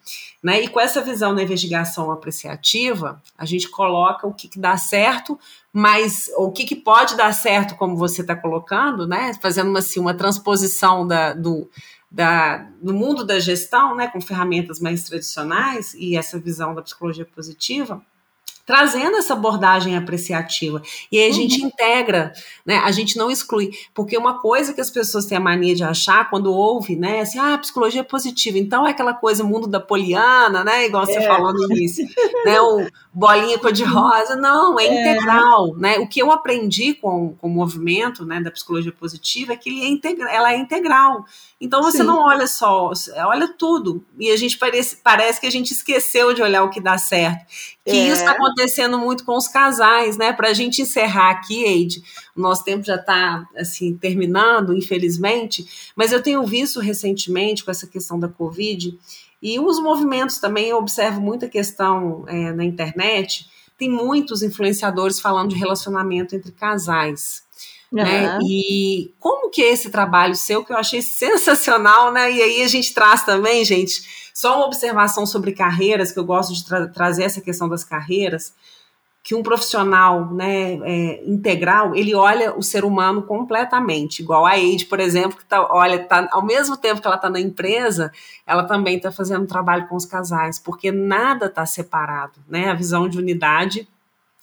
Né? 0.42 0.62
E 0.62 0.68
com 0.68 0.80
essa 0.80 1.02
visão 1.02 1.34
da 1.34 1.42
investigação 1.42 2.10
apreciativa, 2.10 3.20
a 3.36 3.44
gente 3.44 3.68
coloca 3.68 4.26
o 4.26 4.32
que, 4.32 4.48
que 4.48 4.58
dá 4.58 4.76
certo, 4.76 5.38
mas 5.72 6.30
o 6.36 6.50
que, 6.50 6.64
que 6.64 6.76
pode 6.76 7.16
dar 7.16 7.32
certo, 7.34 7.76
como 7.76 7.96
você 7.96 8.22
está 8.22 8.34
colocando, 8.34 9.06
né? 9.06 9.32
fazendo 9.42 9.68
uma, 9.68 9.80
assim, 9.80 10.00
uma 10.00 10.14
transposição 10.14 11.06
da, 11.06 11.34
do, 11.34 11.68
da, 12.10 12.66
no 12.82 12.94
mundo 12.94 13.24
da 13.24 13.38
gestão, 13.38 13.94
né, 13.94 14.08
com 14.08 14.20
ferramentas 14.20 14.80
mais 14.80 15.04
tradicionais 15.04 15.94
e 15.94 16.16
essa 16.16 16.38
visão 16.38 16.74
da 16.74 16.82
psicologia 16.82 17.24
positiva, 17.26 18.02
trazendo 18.68 19.16
essa 19.16 19.32
abordagem 19.32 19.96
apreciativa. 19.96 20.82
E 21.10 21.18
aí 21.18 21.24
a 21.24 21.26
uhum. 21.28 21.32
gente 21.32 21.64
integra, 21.64 22.34
né? 22.66 22.76
A 22.84 22.90
gente 22.90 23.16
não 23.16 23.30
exclui. 23.30 23.70
Porque 23.94 24.14
uma 24.14 24.40
coisa 24.40 24.74
que 24.74 24.80
as 24.82 24.90
pessoas 24.90 25.24
têm 25.24 25.38
a 25.38 25.40
mania 25.40 25.74
de 25.74 25.82
achar 25.82 26.28
quando 26.28 26.52
ouve, 26.52 26.94
né? 26.94 27.22
Assim, 27.22 27.38
ah, 27.38 27.56
psicologia 27.56 28.04
positiva. 28.04 28.58
Então 28.58 28.86
é 28.86 28.90
aquela 28.90 29.14
coisa, 29.14 29.42
mundo 29.42 29.66
da 29.66 29.80
poliana, 29.80 30.62
né? 30.64 30.84
Igual 30.84 31.06
você 31.06 31.16
é. 31.16 31.26
falou 31.26 31.54
no 31.54 31.64
início. 31.64 32.06
né? 32.44 32.60
O 32.60 32.86
bolinha 33.10 33.58
cor-de-rosa. 33.58 34.36
Não, 34.36 34.78
é, 34.78 34.84
é, 34.84 35.00
integral, 35.00 35.74
né? 35.78 35.98
O 36.00 36.06
que 36.06 36.20
eu 36.20 36.30
aprendi 36.30 36.92
com, 36.92 37.34
com 37.40 37.46
o 37.46 37.50
movimento 37.50 38.26
né, 38.26 38.38
da 38.38 38.50
psicologia 38.50 38.92
positiva 38.92 39.54
é 39.54 39.56
que 39.56 39.70
ele 39.70 39.80
é 39.80 39.88
integra 39.88 40.30
ela 40.30 40.52
é 40.52 40.58
integral. 40.58 41.24
Então 41.58 41.82
você 41.82 41.98
Sim. 41.98 42.04
não 42.04 42.20
olha 42.20 42.46
só, 42.46 42.92
olha 43.26 43.48
tudo. 43.48 44.04
E 44.18 44.30
a 44.30 44.36
gente 44.36 44.58
parece, 44.58 44.96
parece 44.96 45.40
que 45.40 45.46
a 45.46 45.50
gente 45.50 45.72
esqueceu 45.72 46.34
de 46.34 46.42
olhar 46.42 46.62
o 46.62 46.70
que 46.70 46.80
dá 46.80 46.98
certo. 46.98 47.46
Que 47.88 47.96
é. 47.96 48.08
isso 48.08 48.20
está 48.20 48.32
acontecendo 48.32 48.98
muito 48.98 49.24
com 49.24 49.36
os 49.36 49.48
casais, 49.48 50.16
né? 50.16 50.32
Para 50.32 50.48
a 50.48 50.52
gente 50.52 50.82
encerrar 50.82 51.30
aqui, 51.30 51.64
Eide, 51.64 52.02
o 52.36 52.40
nosso 52.40 52.64
tempo 52.64 52.84
já 52.84 52.96
está 52.96 53.46
assim, 53.56 53.96
terminando, 53.96 54.76
infelizmente, 54.76 55.66
mas 55.96 56.12
eu 56.12 56.22
tenho 56.22 56.44
visto 56.44 56.80
recentemente 56.80 57.64
com 57.64 57.70
essa 57.70 57.86
questão 57.86 58.18
da 58.18 58.28
Covid, 58.28 58.98
e 59.42 59.58
os 59.60 59.80
movimentos 59.80 60.38
também, 60.38 60.68
eu 60.68 60.78
observo 60.78 61.20
muita 61.20 61.48
questão 61.48 62.24
é, 62.26 62.52
na 62.52 62.64
internet, 62.64 63.48
tem 63.78 63.88
muitos 63.88 64.42
influenciadores 64.42 65.20
falando 65.20 65.50
de 65.50 65.56
relacionamento 65.56 66.34
entre 66.34 66.50
casais. 66.50 67.44
Uhum. 67.90 68.02
Né? 68.02 68.38
E 68.46 69.14
como 69.18 69.50
que 69.50 69.62
é 69.62 69.72
esse 69.72 69.90
trabalho 69.90 70.34
seu, 70.34 70.64
que 70.64 70.72
eu 70.72 70.76
achei 70.76 71.00
sensacional, 71.00 72.12
né? 72.12 72.30
E 72.30 72.42
aí 72.42 72.62
a 72.62 72.68
gente 72.68 72.92
traz 72.92 73.24
também, 73.24 73.64
gente, 73.64 74.30
só 74.34 74.56
uma 74.56 74.66
observação 74.66 75.26
sobre 75.26 75.52
carreiras, 75.52 76.12
que 76.12 76.18
eu 76.18 76.24
gosto 76.24 76.52
de 76.52 76.64
tra 76.64 76.86
trazer 76.86 77.24
essa 77.24 77.40
questão 77.40 77.68
das 77.68 77.82
carreiras, 77.82 78.52
que 79.22 79.34
um 79.34 79.42
profissional 79.42 80.32
né, 80.32 80.78
é, 80.84 81.24
integral, 81.26 81.94
ele 81.94 82.14
olha 82.14 82.56
o 82.56 82.62
ser 82.62 82.84
humano 82.84 83.22
completamente, 83.22 84.22
igual 84.22 84.46
a 84.46 84.56
Eide, 84.56 84.86
por 84.86 85.00
exemplo, 85.00 85.36
que 85.36 85.44
tá, 85.44 85.66
olha, 85.70 85.98
tá, 86.04 86.28
ao 86.30 86.42
mesmo 86.42 86.76
tempo 86.76 87.00
que 87.00 87.06
ela 87.06 87.16
está 87.16 87.28
na 87.28 87.40
empresa, 87.40 88.10
ela 88.46 88.64
também 88.64 88.96
está 88.96 89.12
fazendo 89.12 89.46
trabalho 89.46 89.86
com 89.86 89.96
os 89.96 90.06
casais, 90.06 90.58
porque 90.58 90.90
nada 90.90 91.46
está 91.46 91.66
separado, 91.66 92.40
né? 92.48 92.70
A 92.70 92.74
visão 92.74 93.08
de 93.08 93.18
unidade 93.18 93.88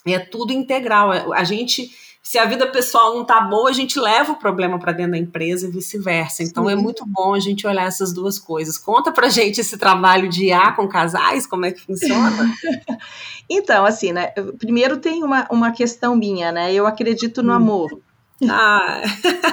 é 0.05 0.19
tudo 0.19 0.53
integral. 0.53 1.33
A 1.33 1.43
gente 1.43 1.89
se 2.25 2.39
a 2.39 2.45
vida 2.45 2.65
pessoal 2.65 3.15
não 3.15 3.23
tá 3.23 3.39
boa, 3.39 3.69
a 3.69 3.73
gente 3.73 3.99
leva 3.99 4.31
o 4.31 4.35
problema 4.35 4.79
para 4.79 4.91
dentro 4.91 5.11
da 5.11 5.17
empresa 5.19 5.67
e 5.67 5.69
vice-versa. 5.69 6.41
Então 6.41 6.67
é 6.67 6.73
Sim. 6.73 6.79
é 6.79 6.81
muito 6.81 7.05
bom 7.05 7.35
a 7.35 7.39
gente 7.39 7.67
olhar 7.67 7.85
essas 7.85 8.11
duas 8.11 8.39
coisas. 8.39 8.79
Conta 8.79 9.11
pra 9.11 9.29
gente 9.29 9.61
esse 9.61 9.77
trabalho 9.77 10.27
de 10.27 10.45
IA 10.45 10.71
com 10.71 10.87
casais, 10.87 11.45
como 11.45 11.67
é 11.67 11.71
que 11.71 11.85
funciona? 11.85 12.51
então, 13.47 13.85
assim, 13.85 14.11
né? 14.11 14.29
Primeiro 14.57 14.97
tem 14.97 15.23
uma, 15.23 15.47
uma 15.51 15.71
questão 15.71 16.15
minha, 16.15 16.51
né? 16.51 16.73
Eu 16.73 16.87
acredito 16.87 17.43
no 17.43 17.53
hum. 17.53 17.57
amor. 17.57 18.01
Ah, 18.49 19.03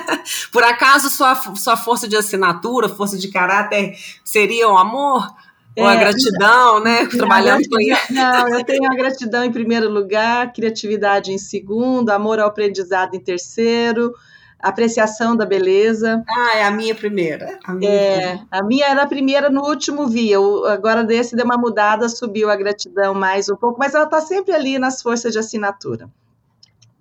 por 0.50 0.64
acaso 0.64 1.10
sua, 1.10 1.34
sua 1.54 1.76
força 1.76 2.08
de 2.08 2.16
assinatura, 2.16 2.88
força 2.88 3.18
de 3.18 3.28
caráter 3.28 3.98
seria 4.24 4.66
o 4.66 4.78
amor? 4.78 5.30
Ou 5.76 5.88
é, 5.88 5.94
a 5.94 5.96
gratidão, 5.96 6.80
né? 6.82 7.06
Trabalhando 7.08 7.68
com 7.68 7.80
isso. 7.80 8.12
Não, 8.12 8.48
eu 8.48 8.64
tenho 8.64 8.90
a 8.90 8.94
gratidão 8.94 9.44
em 9.44 9.52
primeiro 9.52 9.88
lugar, 9.88 10.52
criatividade 10.52 11.32
em 11.32 11.38
segundo, 11.38 12.10
amor 12.10 12.38
ao 12.38 12.48
aprendizado 12.48 13.14
em 13.14 13.20
terceiro, 13.20 14.12
apreciação 14.58 15.34
da 15.34 15.46
beleza. 15.46 16.22
Ah, 16.28 16.58
é 16.58 16.64
a 16.64 16.70
minha 16.70 16.94
primeira. 16.94 17.58
A 17.64 17.72
minha, 17.72 17.90
é, 17.90 18.40
a 18.50 18.62
minha 18.62 18.86
era 18.86 19.02
a 19.02 19.06
primeira 19.06 19.48
no 19.48 19.62
último 19.62 20.06
via. 20.06 20.36
Agora 20.68 21.02
desse 21.02 21.34
deu 21.34 21.46
uma 21.46 21.56
mudada, 21.56 22.08
subiu 22.08 22.50
a 22.50 22.56
gratidão 22.56 23.14
mais 23.14 23.48
um 23.48 23.56
pouco, 23.56 23.78
mas 23.78 23.94
ela 23.94 24.04
está 24.04 24.20
sempre 24.20 24.54
ali 24.54 24.78
nas 24.78 25.00
forças 25.00 25.32
de 25.32 25.38
assinatura. 25.38 26.10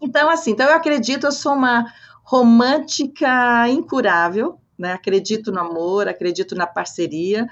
Então, 0.01 0.29
assim, 0.29 0.51
então 0.51 0.67
eu 0.67 0.75
acredito, 0.75 1.27
eu 1.27 1.31
sou 1.31 1.53
uma 1.53 1.85
romântica 2.23 3.67
incurável, 3.67 4.57
né? 4.77 4.93
Acredito 4.93 5.51
no 5.51 5.59
amor, 5.59 6.07
acredito 6.07 6.55
na 6.55 6.65
parceria. 6.65 7.47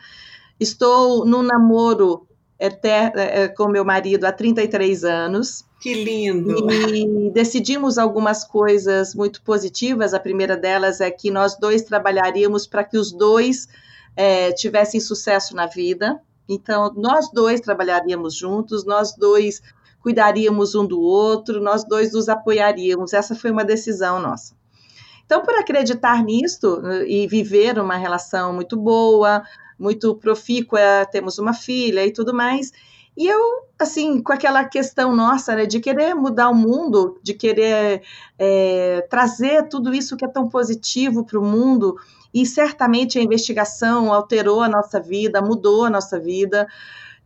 Estou 0.60 1.26
num 1.26 1.42
namoro 1.42 2.28
eterno, 2.60 3.20
é, 3.20 3.48
com 3.48 3.70
meu 3.70 3.86
marido 3.86 4.26
há 4.26 4.32
33 4.32 5.06
anos. 5.06 5.64
Que 5.80 5.94
lindo! 5.94 6.70
E 6.94 7.32
decidimos 7.32 7.98
algumas 7.98 8.44
coisas 8.44 9.16
muito 9.16 9.42
positivas. 9.42 10.14
A 10.14 10.20
primeira 10.20 10.58
delas 10.58 11.00
é 11.00 11.10
que 11.10 11.32
nós 11.32 11.58
dois 11.58 11.84
trabalharíamos 11.84 12.68
para 12.68 12.84
que 12.84 12.98
os 12.98 13.14
dois 13.14 13.68
é, 14.16 14.52
tivessem 14.52 15.00
sucesso 15.00 15.56
na 15.56 15.66
vida. 15.66 16.22
Então, 16.50 16.92
nós 16.96 17.32
dois 17.32 17.62
trabalharíamos 17.62 18.36
juntos, 18.36 18.84
nós 18.84 19.16
dois 19.16 19.62
cuidaríamos 20.02 20.76
um 20.76 20.86
do 20.86 21.00
outro, 21.00 21.62
nós 21.62 21.86
dois 21.86 22.12
nos 22.12 22.28
apoiaríamos. 22.28 23.14
Essa 23.14 23.36
foi 23.36 23.52
uma 23.52 23.64
decisão 23.64 24.20
nossa. 24.20 24.54
Então, 25.26 25.42
por 25.42 25.54
acreditar 25.54 26.24
nisto 26.24 26.82
e 27.06 27.28
viver 27.28 27.78
uma 27.78 27.96
relação 27.96 28.52
muito 28.52 28.76
boa, 28.76 29.44
muito 29.80 30.14
profícua, 30.16 30.80
temos 31.12 31.40
uma 31.40 31.54
filha 31.54 32.06
e 32.06 32.12
tudo 32.12 32.34
mais. 32.34 32.72
E 33.18 33.28
eu, 33.28 33.40
assim, 33.78 34.22
com 34.22 34.32
aquela 34.32 34.64
questão 34.64 35.16
nossa, 35.16 35.56
né, 35.56 35.66
de 35.66 35.80
querer 35.80 36.14
mudar 36.14 36.50
o 36.50 36.56
mundo, 36.56 37.20
de 37.24 37.34
querer 37.34 38.02
é, 38.38 39.06
trazer 39.10 39.68
tudo 39.68 39.94
isso 39.94 40.16
que 40.16 40.26
é 40.26 40.28
tão 40.28 40.48
positivo 40.48 41.26
para 41.26 41.40
o 41.40 41.46
mundo, 41.46 41.98
e 42.34 42.46
certamente 42.46 43.18
a 43.18 43.22
investigação 43.22 44.14
alterou 44.14 44.62
a 44.62 44.70
nossa 44.70 45.00
vida, 45.00 45.42
mudou 45.42 45.86
a 45.86 45.90
nossa 45.90 46.20
vida 46.20 46.68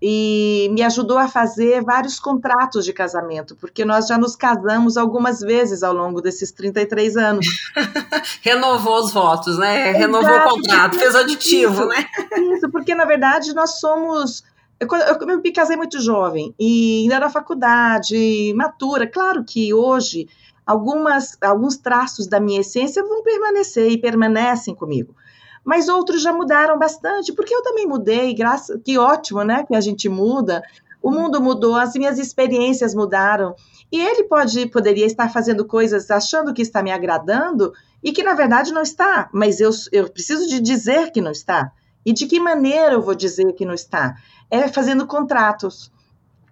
e 0.06 0.68
me 0.74 0.82
ajudou 0.82 1.18
a 1.18 1.30
fazer 1.30 1.82
vários 1.82 2.20
contratos 2.20 2.84
de 2.84 2.92
casamento, 2.92 3.56
porque 3.56 3.86
nós 3.86 4.08
já 4.08 4.18
nos 4.18 4.36
casamos 4.36 4.98
algumas 4.98 5.40
vezes 5.40 5.82
ao 5.82 5.94
longo 5.94 6.20
desses 6.20 6.52
33 6.52 7.16
anos. 7.16 7.48
Renovou 8.44 9.00
os 9.00 9.14
votos, 9.14 9.58
né? 9.58 9.94
Renovou 9.94 10.30
Exato. 10.30 10.48
o 10.48 10.58
contrato, 10.58 11.00
fez 11.00 11.16
aditivo, 11.16 11.74
isso, 11.74 11.86
né? 11.86 12.06
Isso, 12.54 12.70
porque 12.70 12.94
na 12.94 13.06
verdade 13.06 13.56
nós 13.56 13.80
somos. 13.80 14.44
Eu, 14.78 14.90
eu, 14.92 15.30
eu 15.30 15.42
me 15.42 15.52
casei 15.54 15.78
muito 15.78 16.02
jovem 16.02 16.54
e 16.60 17.04
ainda 17.04 17.22
na 17.22 17.30
faculdade, 17.30 18.54
matura. 18.58 19.08
Claro 19.08 19.46
que 19.46 19.74
hoje 19.74 20.28
algumas, 20.66 21.38
alguns 21.42 21.78
traços 21.78 22.28
da 22.28 22.42
minha 22.42 22.60
essência 22.60 23.02
vão 23.02 23.24
permanecer 23.24 23.90
e 23.90 23.98
permanecem 23.98 24.76
comigo 24.76 25.16
mas 25.64 25.88
outros 25.88 26.22
já 26.22 26.34
mudaram 26.34 26.78
bastante, 26.78 27.34
porque 27.34 27.54
eu 27.54 27.64
também 27.64 27.86
mudei, 27.86 28.34
graças, 28.34 28.80
que 28.84 28.98
ótimo, 28.98 29.44
né, 29.44 29.64
que 29.66 29.76
a 29.76 29.82
gente 29.82 30.10
muda. 30.10 30.62
O 31.02 31.12
mundo 31.12 31.42
mudou, 31.42 31.76
as 31.76 31.94
minhas 31.94 32.18
experiências 32.18 32.94
mudaram. 32.94 33.56
E 33.92 34.00
ele 34.00 34.24
pode 34.24 34.66
poderia 34.68 35.06
estar 35.06 35.30
fazendo 35.30 35.66
coisas 35.66 36.10
achando 36.10 36.54
que 36.54 36.62
está 36.62 36.82
me 36.82 36.92
agradando 36.92 37.74
e 38.04 38.12
que 38.12 38.24
na 38.24 38.34
verdade 38.34 38.74
não 38.74 38.82
está, 38.82 39.30
mas 39.32 39.60
eu, 39.60 39.70
eu 39.92 40.10
preciso 40.10 40.48
de 40.48 40.60
dizer 40.60 41.12
que 41.12 41.22
não 41.22 41.32
está. 41.32 41.72
E 42.06 42.12
de 42.12 42.26
que 42.26 42.40
maneira 42.40 42.94
eu 42.94 43.02
vou 43.02 43.16
dizer 43.16 43.54
que 43.54 43.66
não 43.66 43.74
está? 43.74 44.16
É 44.50 44.68
fazendo 44.68 45.08
contratos. 45.08 45.92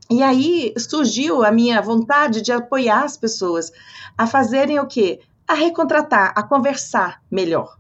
E 0.10 0.22
aí 0.22 0.74
surgiu 0.78 1.44
a 1.44 1.52
minha 1.52 1.82
vontade 1.82 2.42
de 2.42 2.52
apoiar 2.52 3.04
as 3.04 3.18
pessoas 3.18 3.72
a 4.18 4.28
fazerem 4.28 4.80
o 4.80 4.86
quê? 4.86 5.20
a 5.52 5.54
recontratar, 5.54 6.32
a 6.34 6.44
conversar 6.44 7.22
melhor. 7.30 7.78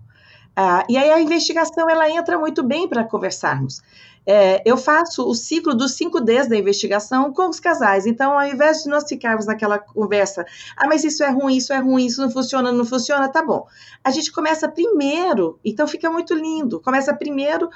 Ah, 0.55 0.85
e 0.89 0.97
aí 0.97 1.09
a 1.11 1.21
investigação 1.21 1.89
ela 1.89 2.09
entra 2.09 2.37
muito 2.37 2.61
bem 2.61 2.87
para 2.87 3.03
conversarmos. 3.03 3.81
É, 4.25 4.61
eu 4.65 4.77
faço 4.77 5.27
o 5.27 5.33
ciclo 5.33 5.73
dos 5.73 5.97
5Ds 5.97 6.47
da 6.47 6.55
investigação 6.55 7.33
com 7.33 7.49
os 7.49 7.59
casais. 7.59 8.05
Então, 8.05 8.37
ao 8.37 8.45
invés 8.47 8.83
de 8.83 8.89
nós 8.89 9.05
ficarmos 9.07 9.47
naquela 9.47 9.79
conversa, 9.79 10.45
ah, 10.77 10.87
mas 10.87 11.03
isso 11.03 11.23
é 11.23 11.29
ruim, 11.29 11.55
isso 11.57 11.73
é 11.73 11.79
ruim, 11.79 12.05
isso 12.05 12.21
não 12.21 12.29
funciona, 12.29 12.71
não 12.71 12.85
funciona, 12.85 13.29
tá 13.29 13.43
bom. 13.43 13.65
A 14.03 14.11
gente 14.11 14.31
começa 14.31 14.69
primeiro, 14.69 15.59
então 15.65 15.87
fica 15.87 16.09
muito 16.11 16.35
lindo. 16.35 16.79
Começa 16.79 17.15
primeiro, 17.15 17.69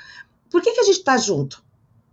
por 0.50 0.62
que, 0.62 0.72
que 0.72 0.82
a 0.82 0.84
gente 0.84 1.00
está 1.00 1.18
junto? 1.18 1.64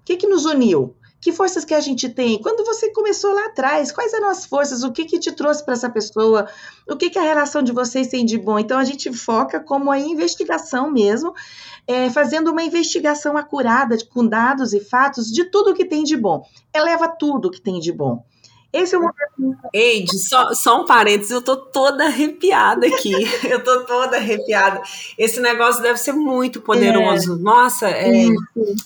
O 0.00 0.04
que, 0.04 0.16
que 0.16 0.26
nos 0.26 0.44
uniu? 0.44 0.96
Que 1.22 1.30
forças 1.30 1.64
que 1.64 1.72
a 1.72 1.78
gente 1.78 2.08
tem? 2.08 2.42
Quando 2.42 2.64
você 2.64 2.90
começou 2.92 3.32
lá 3.32 3.46
atrás, 3.46 3.92
quais 3.92 4.12
eram 4.12 4.28
as 4.28 4.44
forças? 4.44 4.82
O 4.82 4.90
que 4.90 5.04
que 5.04 5.20
te 5.20 5.30
trouxe 5.30 5.64
para 5.64 5.74
essa 5.74 5.88
pessoa? 5.88 6.48
O 6.88 6.96
que 6.96 7.10
que 7.10 7.18
a 7.18 7.22
relação 7.22 7.62
de 7.62 7.70
vocês 7.70 8.08
tem 8.08 8.26
de 8.26 8.36
bom? 8.36 8.58
Então 8.58 8.76
a 8.76 8.82
gente 8.82 9.12
foca 9.12 9.60
como 9.60 9.92
a 9.92 10.00
investigação 10.00 10.90
mesmo, 10.90 11.32
é, 11.86 12.10
fazendo 12.10 12.50
uma 12.50 12.64
investigação 12.64 13.36
acurada 13.36 13.96
com 14.12 14.26
dados 14.26 14.72
e 14.72 14.80
fatos 14.80 15.30
de 15.30 15.44
tudo 15.44 15.74
que 15.74 15.84
tem 15.84 16.02
de 16.02 16.16
bom. 16.16 16.44
Eleva 16.74 17.06
tudo 17.06 17.52
que 17.52 17.60
tem 17.60 17.78
de 17.78 17.92
bom. 17.92 18.24
Esse 18.72 18.94
é 18.94 18.98
o 18.98 19.02
momento. 19.02 19.58
Eide, 19.70 20.18
só, 20.18 20.54
só 20.54 20.80
um 20.80 20.86
parênteses, 20.86 21.30
eu 21.30 21.42
tô 21.42 21.56
toda 21.56 22.06
arrepiada 22.06 22.86
aqui. 22.86 23.12
eu 23.46 23.62
tô 23.62 23.84
toda 23.84 24.16
arrepiada. 24.16 24.80
Esse 25.18 25.40
negócio 25.40 25.82
deve 25.82 25.98
ser 25.98 26.12
muito 26.12 26.60
poderoso. 26.62 27.34
É. 27.34 27.38
Nossa, 27.38 27.90
é, 27.90 28.28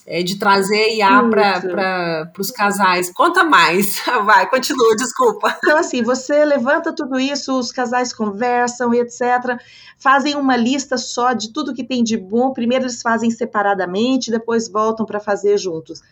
é, 0.04 0.22
de 0.24 0.38
trazer 0.40 0.96
IA 0.96 1.22
para 1.30 2.32
os 2.36 2.50
casais. 2.50 3.12
Conta 3.12 3.44
mais. 3.44 4.02
Vai, 4.24 4.50
continua, 4.50 4.96
desculpa. 4.96 5.56
Então, 5.58 5.78
assim, 5.78 6.02
você 6.02 6.44
levanta 6.44 6.92
tudo 6.92 7.20
isso, 7.20 7.56
os 7.56 7.70
casais 7.70 8.12
conversam 8.12 8.92
e 8.92 8.98
etc. 8.98 9.56
Fazem 9.98 10.34
uma 10.34 10.56
lista 10.56 10.98
só 10.98 11.32
de 11.32 11.52
tudo 11.52 11.72
que 11.72 11.84
tem 11.84 12.02
de 12.02 12.16
bom. 12.16 12.52
Primeiro 12.52 12.86
eles 12.86 13.00
fazem 13.00 13.30
separadamente, 13.30 14.32
depois 14.32 14.68
voltam 14.68 15.06
para 15.06 15.20
fazer 15.20 15.56
juntos. 15.58 16.02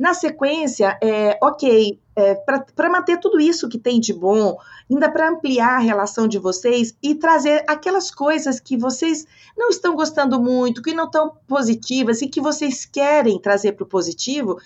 Na 0.00 0.14
sequência, 0.14 0.96
é, 1.02 1.38
ok, 1.42 2.00
é, 2.20 2.34
para 2.34 2.90
manter 2.90 3.18
tudo 3.18 3.40
isso 3.40 3.68
que 3.68 3.78
tem 3.78 3.98
de 3.98 4.12
bom, 4.12 4.56
ainda 4.90 5.10
para 5.10 5.30
ampliar 5.30 5.76
a 5.76 5.78
relação 5.78 6.28
de 6.28 6.38
vocês 6.38 6.94
e 7.02 7.14
trazer 7.14 7.64
aquelas 7.66 8.10
coisas 8.10 8.60
que 8.60 8.76
vocês 8.76 9.26
não 9.56 9.70
estão 9.70 9.94
gostando 9.94 10.40
muito, 10.40 10.82
que 10.82 10.94
não 10.94 11.04
estão 11.06 11.32
positivas 11.48 12.20
e 12.22 12.28
que 12.28 12.40
vocês 12.40 12.84
querem 12.84 13.40
trazer 13.40 13.72
para 13.72 13.84
o 13.84 13.88
positivo, 13.88 14.52
o 14.52 14.58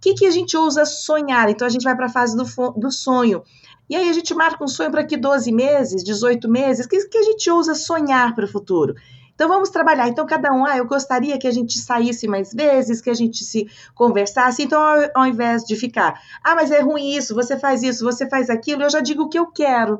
que, 0.00 0.14
que 0.14 0.26
a 0.26 0.30
gente 0.30 0.56
usa 0.56 0.84
sonhar? 0.84 1.48
Então 1.48 1.66
a 1.66 1.70
gente 1.70 1.84
vai 1.84 1.94
para 1.94 2.06
a 2.06 2.12
fase 2.12 2.36
do, 2.36 2.44
do 2.72 2.90
sonho. 2.90 3.42
E 3.88 3.94
aí 3.94 4.08
a 4.08 4.12
gente 4.12 4.32
marca 4.34 4.64
um 4.64 4.68
sonho 4.68 4.90
para 4.90 5.04
que 5.04 5.16
12 5.16 5.52
meses, 5.52 6.02
18 6.02 6.48
meses, 6.48 6.86
que, 6.86 7.08
que 7.08 7.18
a 7.18 7.22
gente 7.22 7.50
usa 7.50 7.74
sonhar 7.74 8.34
para 8.34 8.46
o 8.46 8.48
futuro. 8.48 8.94
Então 9.42 9.50
vamos 9.50 9.70
trabalhar. 9.70 10.06
Então 10.06 10.24
cada 10.24 10.52
um, 10.52 10.64
ah, 10.64 10.76
eu 10.78 10.86
gostaria 10.86 11.36
que 11.36 11.48
a 11.48 11.50
gente 11.50 11.76
saísse 11.76 12.28
mais 12.28 12.54
vezes, 12.54 13.00
que 13.00 13.10
a 13.10 13.14
gente 13.14 13.42
se 13.42 13.68
conversasse. 13.92 14.62
Então 14.62 14.80
ao, 14.80 15.00
ao 15.16 15.26
invés 15.26 15.64
de 15.64 15.74
ficar, 15.74 16.22
ah, 16.44 16.54
mas 16.54 16.70
é 16.70 16.80
ruim 16.80 17.10
isso, 17.10 17.34
você 17.34 17.58
faz 17.58 17.82
isso, 17.82 18.04
você 18.04 18.28
faz 18.28 18.48
aquilo, 18.48 18.84
eu 18.84 18.90
já 18.90 19.00
digo 19.00 19.24
o 19.24 19.28
que 19.28 19.36
eu 19.36 19.48
quero. 19.48 19.98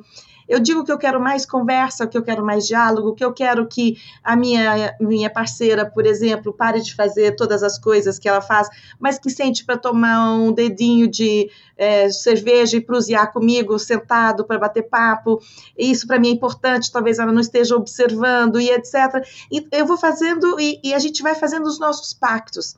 Eu 0.53 0.61
digo 0.61 0.85
que 0.85 0.93
eu 0.93 0.99
quero 0.99 1.19
mais 1.19 1.47
conversa, 1.47 2.07
que 2.07 2.19
eu 2.19 2.23
quero 2.23 2.45
mais 2.45 2.67
diálogo, 2.67 3.15
que 3.15 3.25
eu 3.25 3.33
quero 3.33 3.67
que 3.67 3.97
a 4.23 4.37
minha, 4.37 4.95
minha 5.01 5.31
parceira, 5.31 5.91
por 5.91 6.05
exemplo, 6.05 6.53
pare 6.53 6.83
de 6.83 6.95
fazer 6.95 7.35
todas 7.37 7.63
as 7.63 7.79
coisas 7.79 8.19
que 8.19 8.29
ela 8.29 8.43
faz, 8.43 8.69
mas 9.01 9.19
que 9.19 9.31
sente 9.31 9.65
para 9.65 9.79
tomar 9.79 10.35
um 10.35 10.53
dedinho 10.53 11.09
de 11.09 11.51
é, 11.75 12.11
cerveja 12.11 12.77
e 12.77 12.83
prusear 12.83 13.33
comigo, 13.33 13.79
sentado 13.79 14.45
para 14.45 14.59
bater 14.59 14.83
papo. 14.83 15.41
Isso 15.75 16.07
para 16.07 16.19
mim 16.19 16.29
é 16.29 16.33
importante, 16.33 16.93
talvez 16.93 17.19
ela 17.19 17.33
não 17.33 17.41
esteja 17.41 17.75
observando 17.75 18.61
e 18.61 18.69
etc. 18.69 19.27
E 19.51 19.67
eu 19.73 19.87
vou 19.87 19.97
fazendo 19.97 20.61
e, 20.61 20.79
e 20.85 20.93
a 20.93 20.99
gente 20.99 21.23
vai 21.23 21.35
fazendo 21.35 21.65
os 21.65 21.81
nossos 21.81 22.13
pactos. 22.13 22.77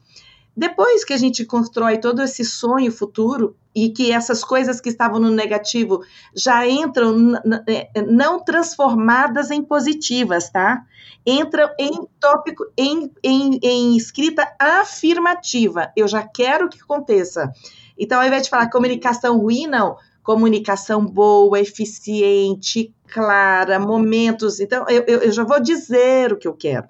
Depois 0.56 1.04
que 1.04 1.12
a 1.12 1.16
gente 1.16 1.44
constrói 1.44 1.98
todo 1.98 2.22
esse 2.22 2.44
sonho 2.44 2.92
futuro 2.92 3.56
e 3.74 3.90
que 3.90 4.12
essas 4.12 4.44
coisas 4.44 4.80
que 4.80 4.88
estavam 4.88 5.18
no 5.18 5.30
negativo 5.30 6.00
já 6.34 6.66
entram 6.68 7.34
é, 7.66 8.02
não 8.02 8.38
transformadas 8.38 9.50
em 9.50 9.62
positivas, 9.62 10.48
tá? 10.50 10.84
Entram 11.26 11.68
em 11.78 12.06
tópico, 12.20 12.64
em, 12.78 13.10
em, 13.22 13.58
em 13.62 13.96
escrita 13.96 14.54
afirmativa. 14.58 15.90
Eu 15.96 16.06
já 16.06 16.22
quero 16.22 16.68
que 16.68 16.80
aconteça. 16.80 17.50
Então, 17.98 18.20
ao 18.20 18.26
invés 18.26 18.44
de 18.44 18.50
falar 18.50 18.70
comunicação 18.70 19.38
ruim, 19.38 19.66
não. 19.66 19.96
Comunicação 20.22 21.04
boa, 21.04 21.58
eficiente, 21.58 22.94
clara, 23.08 23.80
momentos. 23.80 24.60
Então, 24.60 24.86
eu, 24.88 25.02
eu 25.02 25.32
já 25.32 25.42
vou 25.42 25.60
dizer 25.60 26.32
o 26.32 26.36
que 26.36 26.46
eu 26.46 26.54
quero. 26.54 26.86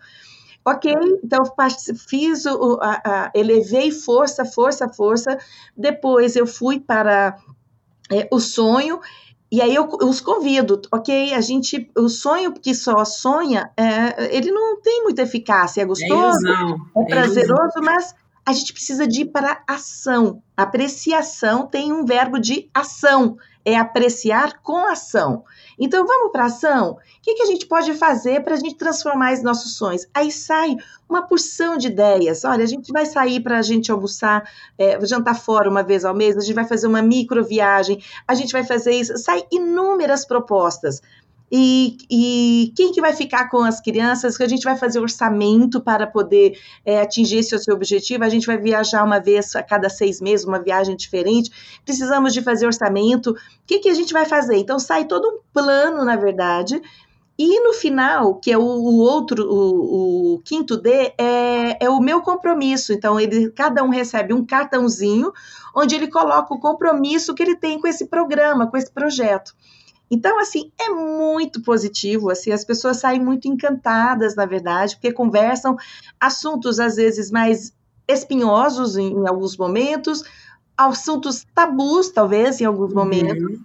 Ok, 0.67 0.93
então 1.23 1.43
fiz 2.09 2.47
o, 2.47 2.79
a, 2.81 3.03
a, 3.05 3.31
elevei 3.35 3.91
força, 3.91 4.45
força, 4.47 4.89
força. 4.89 5.39
Depois 5.77 6.37
eu 6.37 6.47
fui 6.47 6.81
para 6.81 7.37
é, 8.11 8.27
o 8.33 8.41
sonho 8.41 8.99
e 9.55 9.61
aí 9.63 9.73
eu, 9.75 9.89
eu, 10.01 10.09
os 10.09 10.21
convido, 10.21 10.81
ok? 10.91 11.33
A 11.33 11.41
gente, 11.41 11.89
o 11.97 12.09
sonho 12.09 12.53
que 12.53 12.75
só 12.75 13.05
sonha, 13.05 13.71
é, 13.77 14.37
ele 14.37 14.51
não 14.51 14.81
tem 14.81 15.05
muita 15.05 15.23
eficácia, 15.23 15.83
é 15.83 15.85
gostoso, 15.85 16.49
é, 16.49 17.03
é 17.03 17.05
prazeroso, 17.05 17.81
mas 17.81 18.15
a 18.45 18.53
gente 18.53 18.73
precisa 18.73 19.07
de 19.07 19.21
ir 19.21 19.27
para 19.27 19.63
ação. 19.67 20.43
Apreciação 20.57 21.67
tem 21.67 21.93
um 21.93 22.05
verbo 22.05 22.39
de 22.41 22.69
ação, 22.75 23.37
é 23.65 23.77
apreciar 23.77 24.61
com 24.63 24.87
ação. 24.87 25.45
Então 25.79 26.07
vamos 26.07 26.31
para 26.31 26.47
ação? 26.47 26.93
O 26.93 26.99
que, 27.23 27.35
que 27.35 27.43
a 27.43 27.47
gente 27.47 27.67
pode 27.67 27.95
fazer 27.95 28.45
para 28.45 28.55
a 28.55 28.57
gente 28.57 28.77
transformar 28.77 29.33
os 29.33 29.43
nossos 29.43 29.77
sonhos? 29.77 30.07
Aí 30.13 30.31
sai 30.31 30.77
uma 31.09 31.27
porção 31.27 31.77
de 31.77 31.87
ideias. 31.89 32.45
Olha, 32.45 32.63
a 32.63 32.67
gente 32.67 32.93
vai 32.93 33.07
sair 33.07 33.41
para 33.41 33.59
a 33.59 33.63
gente 33.63 33.91
almoçar, 33.91 34.49
é, 34.79 35.05
jantar 35.07 35.35
fora 35.35 35.71
uma 35.71 35.83
vez 35.83 36.05
ao 36.05 36.15
mês, 36.15 36.37
a 36.37 36.41
gente 36.41 36.55
vai 36.55 36.67
fazer 36.67 36.87
uma 36.87 37.03
micro 37.03 37.45
viagem, 37.45 38.03
a 38.29 38.35
gente 38.35 38.53
vai 38.53 38.65
fazer 38.65 38.93
isso. 38.93 39.17
Sai 39.17 39.45
inúmeras 39.51 40.27
propostas. 40.27 41.01
E, 41.53 41.99
e, 42.11 42.73
quem 42.75 42.91
que 42.91 43.01
vai 43.01 43.13
ficar 43.13 43.49
com 43.49 43.59
as 43.59 43.81
crianças? 43.81 44.37
Que 44.37 44.43
a 44.43 44.49
gente 44.49 44.65
vai 44.65 44.77
fazer 44.77 44.99
orçamento 44.99 45.81
para 45.81 46.07
poder 46.07 46.59
é, 46.85 47.01
atingir 47.01 47.39
esse 47.39 47.57
seu 47.59 47.75
objetivo. 47.75 48.25
A 48.25 48.29
gente 48.29 48.47
vai 48.47 48.59
viajar 48.59 49.05
uma 49.05 49.21
vez 49.21 49.55
a 49.55 49.63
cada 49.63 49.89
seis 49.89 50.21
meses, 50.21 50.47
uma 50.47 50.61
viagem 50.61 50.97
diferente. 50.97 51.51
Precisamos 51.85 52.33
de 52.33 52.43
fazer 52.43 52.67
orçamento. 52.67 53.31
O 53.31 53.37
que, 53.67 53.79
que 53.79 53.89
a 53.89 53.95
gente 53.95 54.13
vai 54.13 54.25
fazer? 54.25 54.57
Então 54.57 54.79
sai 54.79 55.05
todo 55.05 55.29
um 55.29 55.39
plano, 55.53 56.05
na 56.05 56.17
verdade. 56.17 56.81
E 57.37 57.61
no 57.61 57.73
final, 57.73 58.37
que 58.37 58.53
é 58.53 58.57
o, 58.57 58.63
o 58.63 58.99
outro, 58.99 59.45
o, 59.45 60.35
o, 60.35 60.39
quinto 60.45 60.77
D, 60.77 61.13
é, 61.19 61.85
é 61.85 61.91
o 61.91 61.99
meu 61.99 62.23
compromisso. 62.23 62.93
Então, 62.93 63.19
ele, 63.19 63.51
cada 63.51 63.83
um 63.83 63.89
recebe 63.89 64.33
um 64.33 64.47
cartãozinho 64.47 65.33
onde 65.75 65.97
ele 65.97 66.07
coloca 66.07 66.55
o 66.55 66.61
compromisso 66.61 67.35
que 67.35 67.43
ele 67.43 67.57
tem 67.57 67.81
com 67.81 67.89
esse 67.89 68.07
programa, 68.07 68.69
com 68.69 68.77
esse 68.77 68.91
projeto. 68.91 69.53
Então, 70.15 70.39
assim, 70.39 70.71
é 70.79 70.91
muito 70.91 71.61
positivo, 71.61 72.31
assim, 72.31 72.53
as 72.53 72.65
pessoas 72.65 72.99
saem 72.99 73.21
muito 73.21 73.49
encantadas, 73.49 74.37
na 74.37 74.47
verdade, 74.47 74.95
porque 74.95 75.13
conversam 75.13 75.77
assuntos, 76.21 76.79
às 76.79 76.95
vezes, 76.95 77.33
mais 77.33 77.73
espinhosos 78.07 78.97
em, 78.97 79.13
em 79.13 79.27
alguns 79.29 79.57
momentos, 79.57 80.23
assuntos 80.79 81.45
tabus, 81.53 82.11
talvez, 82.11 82.61
em 82.61 82.65
alguns 82.65 82.91
uhum. 82.91 82.97
momentos, 82.97 83.59
uhum. 83.59 83.65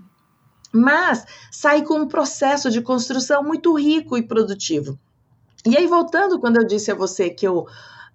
mas 0.73 1.23
sai 1.51 1.83
com 1.83 1.99
um 1.99 2.07
processo 2.07 2.71
de 2.71 2.81
construção 2.81 3.43
muito 3.43 3.77
rico 3.77 4.17
e 4.17 4.23
produtivo. 4.23 4.97
E 5.63 5.77
aí, 5.77 5.85
voltando, 5.85 6.39
quando 6.39 6.57
eu 6.57 6.65
disse 6.65 6.91
a 6.91 6.95
você 6.95 7.29
que 7.29 7.47
eu, 7.47 7.67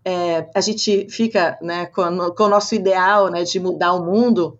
é, 0.05 0.51
a 0.53 0.61
gente 0.61 1.07
fica 1.09 1.57
né, 1.62 1.87
com, 1.87 2.33
com 2.33 2.42
o 2.42 2.49
nosso 2.49 2.75
ideal 2.75 3.31
né, 3.31 3.44
de 3.44 3.61
mudar 3.61 3.92
o 3.92 4.05
mundo, 4.05 4.59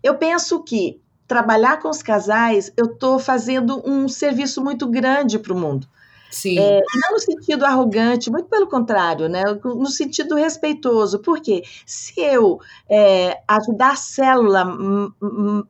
eu 0.00 0.16
penso 0.16 0.62
que 0.62 1.01
trabalhar 1.32 1.80
com 1.80 1.88
os 1.88 2.02
casais, 2.02 2.70
eu 2.76 2.84
estou 2.84 3.18
fazendo 3.18 3.82
um 3.88 4.06
serviço 4.06 4.62
muito 4.62 4.86
grande 4.86 5.38
para 5.38 5.54
o 5.54 5.58
mundo. 5.58 5.88
Sim. 6.30 6.58
É, 6.58 6.82
não 6.94 7.12
no 7.12 7.18
sentido 7.18 7.64
arrogante, 7.64 8.30
muito 8.30 8.50
pelo 8.50 8.66
contrário, 8.66 9.30
né? 9.30 9.42
no 9.64 9.86
sentido 9.86 10.34
respeitoso. 10.34 11.20
Porque 11.20 11.62
se 11.86 12.20
eu 12.20 12.60
é, 12.86 13.40
ajudar 13.48 13.92
a 13.92 13.96
célula 13.96 14.76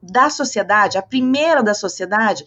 da 0.02 0.30
sociedade, 0.30 0.98
a 0.98 1.02
primeira 1.02 1.62
da 1.62 1.74
sociedade, 1.74 2.44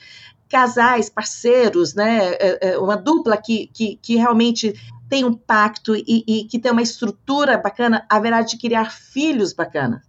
casais, 0.50 1.10
parceiros, 1.10 1.94
né? 1.94 2.34
É, 2.34 2.70
é, 2.72 2.78
uma 2.78 2.98
dupla 2.98 3.38
que, 3.38 3.68
que, 3.68 3.96
que 4.02 4.18
realmente 4.18 4.74
tem 5.10 5.24
um 5.24 5.34
pacto 5.34 5.96
e, 5.96 6.24
e 6.28 6.44
que 6.46 6.60
tem 6.60 6.72
uma 6.72 6.82
estrutura 6.82 7.58
bacana, 7.58 8.06
haverá 8.10 8.42
de 8.42 8.58
criar 8.58 8.92
filhos 8.92 9.54
bacanas 9.54 10.02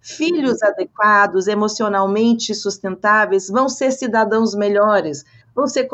filhos 0.00 0.62
adequados, 0.62 1.46
emocionalmente 1.46 2.54
sustentáveis, 2.54 3.48
vão 3.48 3.68
ser 3.68 3.90
cidadãos 3.90 4.54
melhores, 4.54 5.24
vão 5.54 5.66
ser 5.66 5.88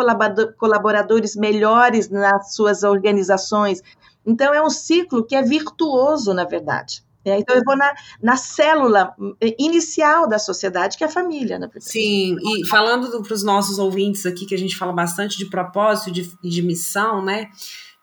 colaboradores 0.58 1.36
melhores 1.36 2.08
nas 2.08 2.54
suas 2.54 2.82
organizações. 2.82 3.82
Então, 4.26 4.52
é 4.52 4.62
um 4.62 4.70
ciclo 4.70 5.24
que 5.24 5.34
é 5.34 5.42
virtuoso, 5.42 6.34
na 6.34 6.44
verdade. 6.44 7.02
É, 7.24 7.38
então 7.38 7.54
eu 7.54 7.62
vou 7.64 7.76
na, 7.76 7.92
na 8.22 8.36
célula 8.36 9.14
eh, 9.42 9.54
inicial 9.58 10.26
da 10.26 10.38
sociedade, 10.38 10.96
que 10.96 11.04
é 11.04 11.06
a 11.06 11.10
família, 11.10 11.58
verdade. 11.66 11.92
Sim, 11.92 12.36
e 12.40 12.66
falando 12.66 13.22
para 13.22 13.34
os 13.34 13.42
nossos 13.42 13.78
ouvintes 13.78 14.24
aqui, 14.24 14.46
que 14.46 14.54
a 14.54 14.58
gente 14.58 14.74
fala 14.74 14.92
bastante 14.92 15.36
de 15.36 15.44
propósito 15.44 16.08
e 16.08 16.12
de, 16.12 16.38
de 16.42 16.62
missão, 16.62 17.22
né? 17.22 17.50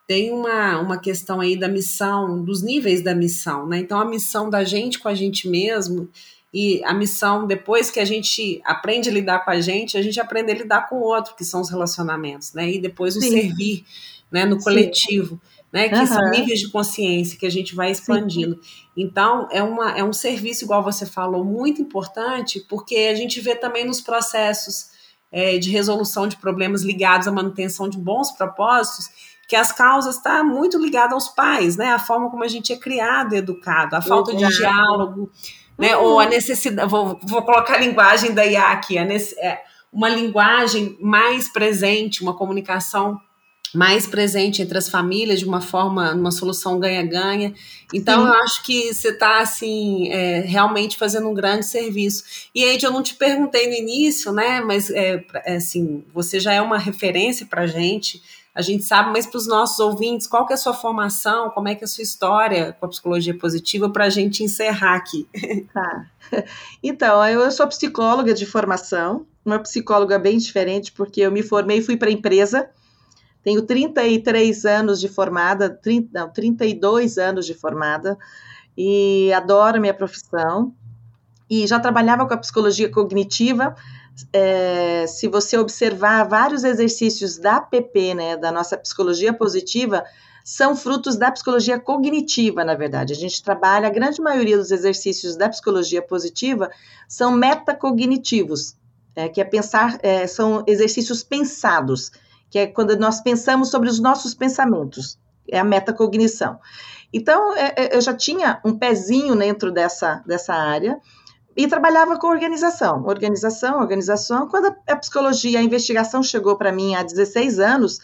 Tem 0.08 0.32
uma, 0.32 0.80
uma 0.80 0.98
questão 0.98 1.42
aí 1.42 1.58
da 1.58 1.68
missão, 1.68 2.42
dos 2.42 2.64
níveis 2.64 3.04
da 3.04 3.14
missão, 3.14 3.68
né? 3.68 3.80
Então 3.80 4.00
a 4.00 4.06
missão 4.06 4.50
da 4.50 4.64
gente 4.64 5.00
com 5.00 5.10
a 5.10 5.14
gente 5.14 5.50
mesmo 5.50 6.10
e 6.54 6.82
a 6.86 6.94
missão, 6.94 7.46
depois 7.46 7.92
que 7.92 8.00
a 8.00 8.06
gente 8.06 8.62
aprende 8.64 9.10
a 9.10 9.12
lidar 9.12 9.44
com 9.44 9.52
a 9.52 9.60
gente, 9.60 9.98
a 9.98 10.02
gente 10.02 10.20
aprende 10.20 10.52
a 10.52 10.56
lidar 10.56 10.88
com 10.88 10.96
o 10.96 11.04
outro, 11.04 11.36
que 11.36 11.44
são 11.44 11.60
os 11.60 11.70
relacionamentos, 11.70 12.54
né? 12.54 12.72
E 12.72 12.80
depois 12.80 13.18
o 13.18 13.22
Sim. 13.22 13.32
servir, 13.32 13.86
né? 14.32 14.46
No 14.46 14.58
coletivo. 14.58 15.36
Sim 15.36 15.58
né? 15.72 15.90
Que 15.90 15.96
uhum. 15.96 16.08
são 16.08 16.30
níveis 16.30 16.60
de 16.60 16.70
consciência 16.70 17.38
que 17.38 17.46
a 17.46 17.52
gente 17.52 17.76
vai 17.76 17.92
expandindo. 17.92 18.56
Sim. 18.56 18.90
Então, 18.96 19.48
é, 19.52 19.62
uma, 19.62 19.92
é 19.92 20.04
um 20.04 20.14
serviço, 20.14 20.64
igual 20.64 20.84
você 20.84 21.06
falou, 21.06 21.44
muito 21.44 21.82
importante, 21.82 22.66
porque 22.68 22.96
a 22.96 23.16
gente 23.16 23.40
vê 23.40 23.56
também 23.56 23.86
nos 23.86 24.02
processos 24.02 24.88
é, 25.32 25.58
de 25.58 25.70
resolução 25.70 26.28
de 26.28 26.38
problemas 26.38 26.84
ligados 26.84 27.28
à 27.28 27.32
manutenção 27.32 27.90
de 27.90 27.98
bons 27.98 28.32
propósitos, 28.32 29.10
que 29.48 29.56
as 29.56 29.72
causas 29.72 30.18
estão 30.18 30.38
tá 30.38 30.44
muito 30.44 30.78
ligadas 30.78 31.14
aos 31.14 31.30
pais, 31.30 31.78
né? 31.78 31.94
A 31.94 32.00
forma 32.00 32.30
como 32.30 32.44
a 32.44 32.48
gente 32.48 32.74
é 32.74 32.76
criado 32.76 33.34
e 33.34 33.38
educado, 33.38 33.96
a 33.96 34.02
falta 34.02 34.36
de 34.36 34.46
diálogo, 34.46 35.32
né? 35.78 35.96
Uhum. 35.96 36.04
Ou 36.04 36.20
a 36.20 36.26
necessidade, 36.26 36.90
vou, 36.90 37.18
vou 37.24 37.42
colocar 37.42 37.76
a 37.76 37.80
linguagem 37.80 38.34
da 38.34 38.46
IA 38.46 38.68
aqui, 38.68 39.00
nesse, 39.06 39.40
é, 39.40 39.62
uma 39.92 40.10
linguagem 40.10 40.98
mais 41.00 41.48
presente, 41.48 42.22
uma 42.22 42.36
comunicação 42.36 43.20
mais 43.74 44.08
presente 44.08 44.62
entre 44.62 44.78
as 44.78 44.90
famílias 44.90 45.40
de 45.40 45.46
uma 45.46 45.62
forma, 45.62 46.14
numa 46.14 46.32
solução 46.32 46.80
ganha-ganha. 46.80 47.54
Então, 47.94 48.22
Sim. 48.22 48.28
eu 48.28 48.34
acho 48.34 48.64
que 48.64 48.94
você 48.94 49.10
está, 49.10 49.40
assim, 49.40 50.10
é, 50.10 50.42
realmente 50.42 50.98
fazendo 50.98 51.28
um 51.28 51.34
grande 51.34 51.66
serviço. 51.66 52.24
E, 52.56 52.64
Ed, 52.64 52.84
eu 52.84 52.92
não 52.92 53.04
te 53.04 53.16
perguntei 53.16 53.68
no 53.68 53.74
início, 53.74 54.32
né, 54.32 54.62
mas, 54.62 54.90
é, 54.90 55.24
é 55.46 55.56
assim, 55.56 56.04
você 56.14 56.40
já 56.40 56.54
é 56.54 56.62
uma 56.62 56.78
referência 56.78 57.46
para 57.46 57.64
a 57.64 57.68
gente, 57.68 58.22
a 58.58 58.62
gente 58.64 58.84
sabe, 58.84 59.12
mas 59.12 59.28
para 59.28 59.38
os 59.38 59.46
nossos 59.46 59.80
ouvintes, 59.80 60.26
qual 60.26 60.44
que 60.44 60.52
é 60.52 60.56
a 60.56 60.58
sua 60.58 60.74
formação, 60.74 61.52
como 61.52 61.68
é 61.68 61.76
que 61.76 61.84
é 61.84 61.86
a 61.86 61.88
sua 61.88 62.02
história 62.02 62.76
com 62.80 62.88
a 62.88 62.90
psicologia 62.90 63.38
positiva, 63.38 63.88
para 63.88 64.06
a 64.06 64.10
gente 64.10 64.44
encerrar 64.44 64.96
aqui. 64.96 65.28
Tá. 65.72 66.08
Então, 66.82 67.24
eu 67.28 67.52
sou 67.52 67.68
psicóloga 67.68 68.34
de 68.34 68.46
formação, 68.46 69.28
uma 69.46 69.60
psicóloga 69.60 70.18
bem 70.18 70.38
diferente, 70.38 70.92
porque 70.92 71.22
eu 71.22 71.32
me 71.32 71.44
formei 71.44 71.78
e 71.78 71.82
fui 71.82 71.96
para 71.96 72.10
a 72.10 72.12
empresa, 72.12 72.68
tenho 73.44 73.62
33 73.62 74.66
anos 74.66 75.00
de 75.00 75.08
formada, 75.08 75.70
30, 75.70 76.10
não, 76.20 76.30
32 76.30 77.18
anos 77.20 77.46
de 77.46 77.54
formada 77.54 78.18
e 78.76 79.32
adoro 79.34 79.80
minha 79.80 79.94
profissão. 79.94 80.74
E 81.50 81.66
já 81.68 81.80
trabalhava 81.80 82.26
com 82.28 82.34
a 82.34 82.38
psicologia 82.38 82.90
cognitiva. 82.90 83.76
É, 84.34 85.06
se 85.08 85.28
você 85.28 85.58
observar 85.58 86.28
vários 86.28 86.64
exercícios 86.64 87.38
da 87.38 87.60
PP, 87.62 88.14
né, 88.14 88.38
da 88.38 88.52
nossa 88.52 88.78
psicologia 88.78 89.34
positiva, 89.34 90.04
são 90.44 90.76
frutos 90.76 91.18
da 91.18 91.30
psicologia 91.30 91.78
cognitiva, 91.80 92.64
na 92.64 92.74
verdade. 92.74 93.14
A 93.14 93.16
gente 93.16 93.44
trabalha, 93.44 93.88
a 93.88 93.92
grande 93.92 94.22
maioria 94.22 94.58
dos 94.58 94.72
exercícios 94.72 95.36
da 95.36 95.50
psicologia 95.50 96.02
positiva 96.02 96.72
são 97.08 97.32
metacognitivos, 97.32 98.78
é, 99.16 99.28
que 99.28 99.42
é 99.42 99.44
pensar, 99.44 99.98
é, 100.02 100.26
são 100.26 100.64
exercícios 100.66 101.24
pensados 101.24 102.12
que 102.50 102.60
é 102.60 102.68
quando 102.68 102.96
nós 102.98 103.20
pensamos 103.20 103.70
sobre 103.70 103.90
os 103.90 104.00
nossos 104.00 104.34
pensamentos, 104.34 105.20
é 105.50 105.60
a 105.60 105.64
metacognição. 105.64 106.60
Então, 107.12 107.56
é, 107.56 107.74
é, 107.76 107.96
eu 107.96 108.02
já 108.02 108.14
tinha 108.14 108.62
um 108.64 108.78
pezinho 108.78 109.36
dentro 109.36 109.72
dessa, 109.72 110.24
dessa 110.26 110.54
área 110.54 111.00
e 111.58 111.68
trabalhava 111.68 112.20
com 112.20 112.28
organização, 112.28 113.04
organização, 113.04 113.80
organização. 113.80 114.48
Quando 114.48 114.76
a, 114.88 114.96
psicologia, 114.96 115.58
a 115.58 115.64
investigação 115.64 116.22
chegou 116.22 116.56
para 116.56 116.72
mim 116.72 116.94
há 116.94 117.02
16 117.02 117.60
anos, 117.60 118.00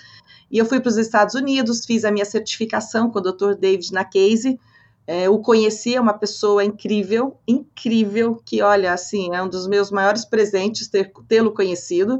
e 0.49 0.57
eu 0.57 0.65
fui 0.65 0.79
para 0.79 0.89
os 0.89 0.97
Estados 0.97 1.35
Unidos, 1.35 1.85
fiz 1.85 2.03
a 2.03 2.11
minha 2.11 2.25
certificação 2.25 3.11
com 3.11 3.19
o 3.19 3.21
Dr. 3.21 3.53
David 3.53 3.93
Nakase, 3.93 4.59
é, 5.05 5.29
o 5.29 5.37
conheci, 5.37 5.95
é 5.95 6.01
uma 6.01 6.13
pessoa 6.13 6.63
incrível, 6.63 7.37
incrível, 7.47 8.41
que, 8.43 8.63
olha, 8.63 8.91
assim, 8.91 9.35
é 9.35 9.43
um 9.43 9.49
dos 9.49 9.67
meus 9.67 9.91
maiores 9.91 10.25
presentes 10.25 10.89
tê-lo 11.27 11.51
conhecido. 11.53 12.19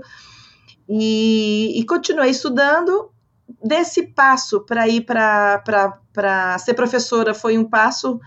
E, 0.88 1.80
e 1.80 1.84
continuei 1.86 2.30
estudando. 2.30 3.10
Desse 3.64 4.04
passo 4.04 4.62
para 4.62 4.88
ir 4.88 5.02
para 5.02 6.58
ser 6.60 6.74
professora 6.74 7.34
foi 7.34 7.58
um 7.58 7.64
passo, 7.64 8.20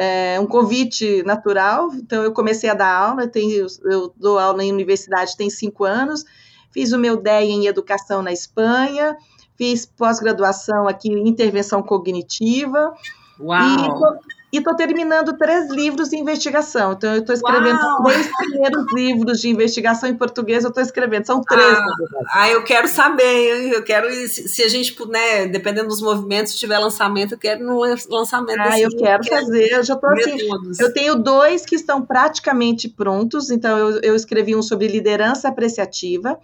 é, 0.00 0.40
um 0.40 0.46
convite 0.46 1.22
natural. 1.24 1.92
Então, 1.92 2.24
eu 2.24 2.32
comecei 2.32 2.70
a 2.70 2.74
dar 2.74 2.90
aula, 2.90 3.24
eu, 3.24 3.30
tenho, 3.30 3.66
eu 3.84 4.10
dou 4.16 4.38
aula 4.38 4.64
em 4.64 4.72
universidade 4.72 5.36
tem 5.36 5.50
cinco 5.50 5.84
anos, 5.84 6.24
fiz 6.70 6.92
o 6.92 6.98
meu 6.98 7.18
DEA 7.18 7.42
em 7.42 7.66
Educação 7.66 8.22
na 8.22 8.32
Espanha, 8.32 9.14
fiz 9.58 9.84
pós-graduação 9.84 10.88
aqui 10.88 11.10
em 11.10 11.28
Intervenção 11.28 11.82
Cognitiva. 11.82 12.94
Uau! 13.38 13.60
E 13.60 14.39
estou 14.58 14.74
terminando 14.74 15.36
três 15.36 15.70
livros 15.70 16.10
de 16.10 16.16
investigação. 16.16 16.92
Então, 16.92 17.14
eu 17.14 17.20
estou 17.20 17.34
escrevendo 17.34 17.78
Uau. 17.78 18.04
três 18.04 18.28
primeiros 18.36 18.92
livros 18.92 19.40
de 19.40 19.48
investigação 19.48 20.08
em 20.08 20.16
português, 20.16 20.64
eu 20.64 20.68
estou 20.68 20.82
escrevendo. 20.82 21.24
São 21.24 21.40
três, 21.40 21.64
ah, 21.64 21.84
ah, 22.32 22.50
eu 22.50 22.64
quero 22.64 22.88
saber. 22.88 23.72
Eu 23.72 23.84
quero, 23.84 24.10
se 24.28 24.62
a 24.62 24.68
gente 24.68 24.92
puder, 24.94 25.48
dependendo 25.48 25.88
dos 25.88 26.02
movimentos, 26.02 26.58
tiver 26.58 26.78
lançamento, 26.78 27.32
eu 27.34 27.38
quero 27.38 27.64
no 27.64 27.78
lançamento. 28.08 28.60
Ah, 28.60 28.80
eu 28.80 28.90
quero 28.96 29.24
fazer. 29.24 29.72
Eu 29.72 29.84
já 29.84 29.94
estou 29.94 30.10
assim. 30.10 30.48
Eu 30.80 30.92
tenho 30.92 31.14
dois 31.14 31.64
que 31.64 31.76
estão 31.76 32.02
praticamente 32.02 32.88
prontos. 32.88 33.50
Então, 33.50 33.78
eu, 33.78 34.00
eu 34.02 34.16
escrevi 34.16 34.56
um 34.56 34.62
sobre 34.62 34.88
liderança 34.88 35.48
apreciativa 35.48 36.38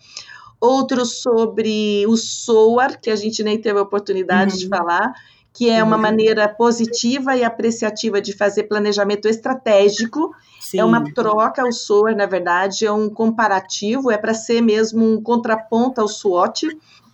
outro 0.60 1.04
sobre 1.04 2.04
o 2.06 2.16
SOAR, 2.16 3.00
que 3.00 3.10
a 3.10 3.16
gente 3.16 3.42
nem 3.42 3.58
teve 3.58 3.78
a 3.78 3.82
oportunidade 3.82 4.54
uhum. 4.54 4.58
de 4.58 4.68
falar, 4.68 5.14
que 5.56 5.70
é 5.70 5.82
uma 5.82 5.96
uhum. 5.96 6.02
maneira 6.02 6.46
positiva 6.46 7.34
e 7.34 7.42
apreciativa 7.42 8.20
de 8.20 8.36
fazer 8.36 8.64
planejamento 8.64 9.26
estratégico. 9.26 10.36
Sim. 10.60 10.80
É 10.80 10.84
uma 10.84 11.02
troca, 11.14 11.64
o 11.64 11.72
SOAR, 11.72 12.14
na 12.14 12.26
verdade, 12.26 12.84
é 12.84 12.92
um 12.92 13.08
comparativo, 13.08 14.10
é 14.10 14.18
para 14.18 14.34
ser 14.34 14.60
mesmo 14.60 15.02
um 15.02 15.22
contraponto 15.22 15.98
ao 15.98 16.08
SWOT. 16.08 16.68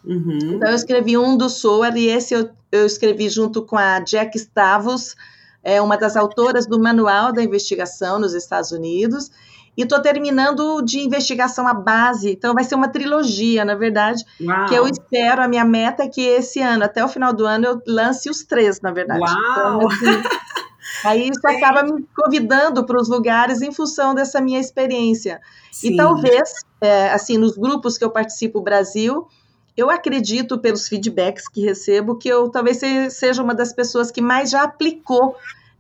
Uhum. 0.04 0.54
Então, 0.54 0.68
eu 0.68 0.74
escrevi 0.74 1.16
um 1.16 1.36
do 1.36 1.48
SOAR 1.48 1.96
e 1.96 2.08
esse 2.08 2.34
eu, 2.34 2.50
eu 2.72 2.84
escrevi 2.84 3.28
junto 3.28 3.62
com 3.62 3.78
a 3.78 4.00
Jack 4.00 4.36
Stavos, 4.36 5.14
é 5.62 5.80
uma 5.80 5.96
das 5.96 6.16
autoras 6.16 6.66
do 6.66 6.80
Manual 6.80 7.32
da 7.32 7.44
Investigação 7.44 8.18
nos 8.18 8.34
Estados 8.34 8.72
Unidos 8.72 9.30
e 9.76 9.82
estou 9.82 10.00
terminando 10.00 10.82
de 10.82 11.00
investigação 11.00 11.66
a 11.66 11.72
base, 11.72 12.32
então 12.32 12.54
vai 12.54 12.64
ser 12.64 12.74
uma 12.74 12.88
trilogia, 12.88 13.64
na 13.64 13.74
verdade, 13.74 14.22
Uau. 14.40 14.66
que 14.66 14.74
eu 14.74 14.86
espero, 14.86 15.42
a 15.42 15.48
minha 15.48 15.64
meta 15.64 16.02
é 16.02 16.08
que 16.08 16.20
esse 16.20 16.60
ano, 16.60 16.84
até 16.84 17.02
o 17.02 17.08
final 17.08 17.32
do 17.32 17.46
ano, 17.46 17.66
eu 17.66 17.82
lance 17.86 18.28
os 18.28 18.42
três, 18.42 18.80
na 18.80 18.92
verdade. 18.92 19.20
Uau. 19.20 19.32
Então, 19.32 19.88
assim, 19.88 20.22
aí 21.04 21.28
isso 21.28 21.46
acaba 21.46 21.82
me 21.84 22.04
convidando 22.14 22.84
para 22.84 23.00
os 23.00 23.08
lugares 23.08 23.62
em 23.62 23.72
função 23.72 24.14
dessa 24.14 24.40
minha 24.42 24.60
experiência. 24.60 25.40
Sim. 25.70 25.94
E 25.94 25.96
talvez, 25.96 26.52
é, 26.80 27.10
assim, 27.10 27.38
nos 27.38 27.56
grupos 27.56 27.96
que 27.96 28.04
eu 28.04 28.10
participo 28.10 28.60
Brasil, 28.60 29.26
eu 29.74 29.88
acredito, 29.88 30.58
pelos 30.58 30.86
feedbacks 30.86 31.48
que 31.48 31.62
recebo, 31.62 32.18
que 32.18 32.28
eu 32.28 32.50
talvez 32.50 32.78
seja 33.10 33.42
uma 33.42 33.54
das 33.54 33.72
pessoas 33.72 34.10
que 34.10 34.20
mais 34.20 34.50
já 34.50 34.64
aplicou 34.64 35.34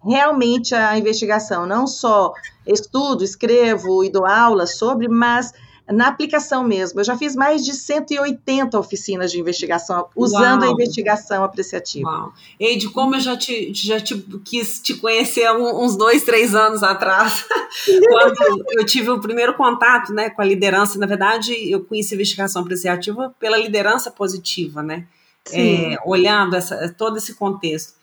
realmente 0.04 0.74
a 0.74 0.98
investigação, 0.98 1.66
não 1.66 1.86
só 1.86 2.32
estudo, 2.66 3.24
escrevo 3.24 4.04
e 4.04 4.10
dou 4.10 4.26
aula 4.26 4.66
sobre, 4.66 5.08
mas 5.08 5.52
na 5.90 6.08
aplicação 6.08 6.64
mesmo. 6.64 7.00
Eu 7.00 7.04
já 7.04 7.16
fiz 7.16 7.34
mais 7.34 7.64
de 7.64 7.72
180 7.72 8.78
oficinas 8.78 9.30
de 9.30 9.40
investigação, 9.40 10.08
usando 10.14 10.62
Uau. 10.62 10.70
a 10.70 10.72
investigação 10.72 11.44
apreciativa. 11.44 12.08
Uau. 12.08 12.32
Eide, 12.58 12.88
como 12.88 13.16
eu 13.16 13.20
já 13.20 13.36
te, 13.36 13.72
já 13.74 14.00
te 14.00 14.16
quis 14.44 14.80
te 14.80 14.94
conhecer 14.94 15.50
uns 15.52 15.96
dois, 15.96 16.22
três 16.22 16.54
anos 16.54 16.82
atrás, 16.82 17.44
quando 18.08 18.64
eu 18.70 18.86
tive 18.86 19.10
o 19.10 19.20
primeiro 19.20 19.54
contato 19.54 20.12
né, 20.12 20.30
com 20.30 20.40
a 20.40 20.44
liderança, 20.44 20.98
na 20.98 21.06
verdade, 21.06 21.52
eu 21.70 21.84
conheci 21.84 22.14
a 22.14 22.16
investigação 22.16 22.62
apreciativa 22.62 23.34
pela 23.38 23.56
liderança 23.56 24.10
positiva, 24.10 24.82
né? 24.82 25.06
É, 25.50 25.96
olhando 26.06 26.54
essa, 26.54 26.94
todo 26.96 27.16
esse 27.16 27.34
contexto. 27.34 27.94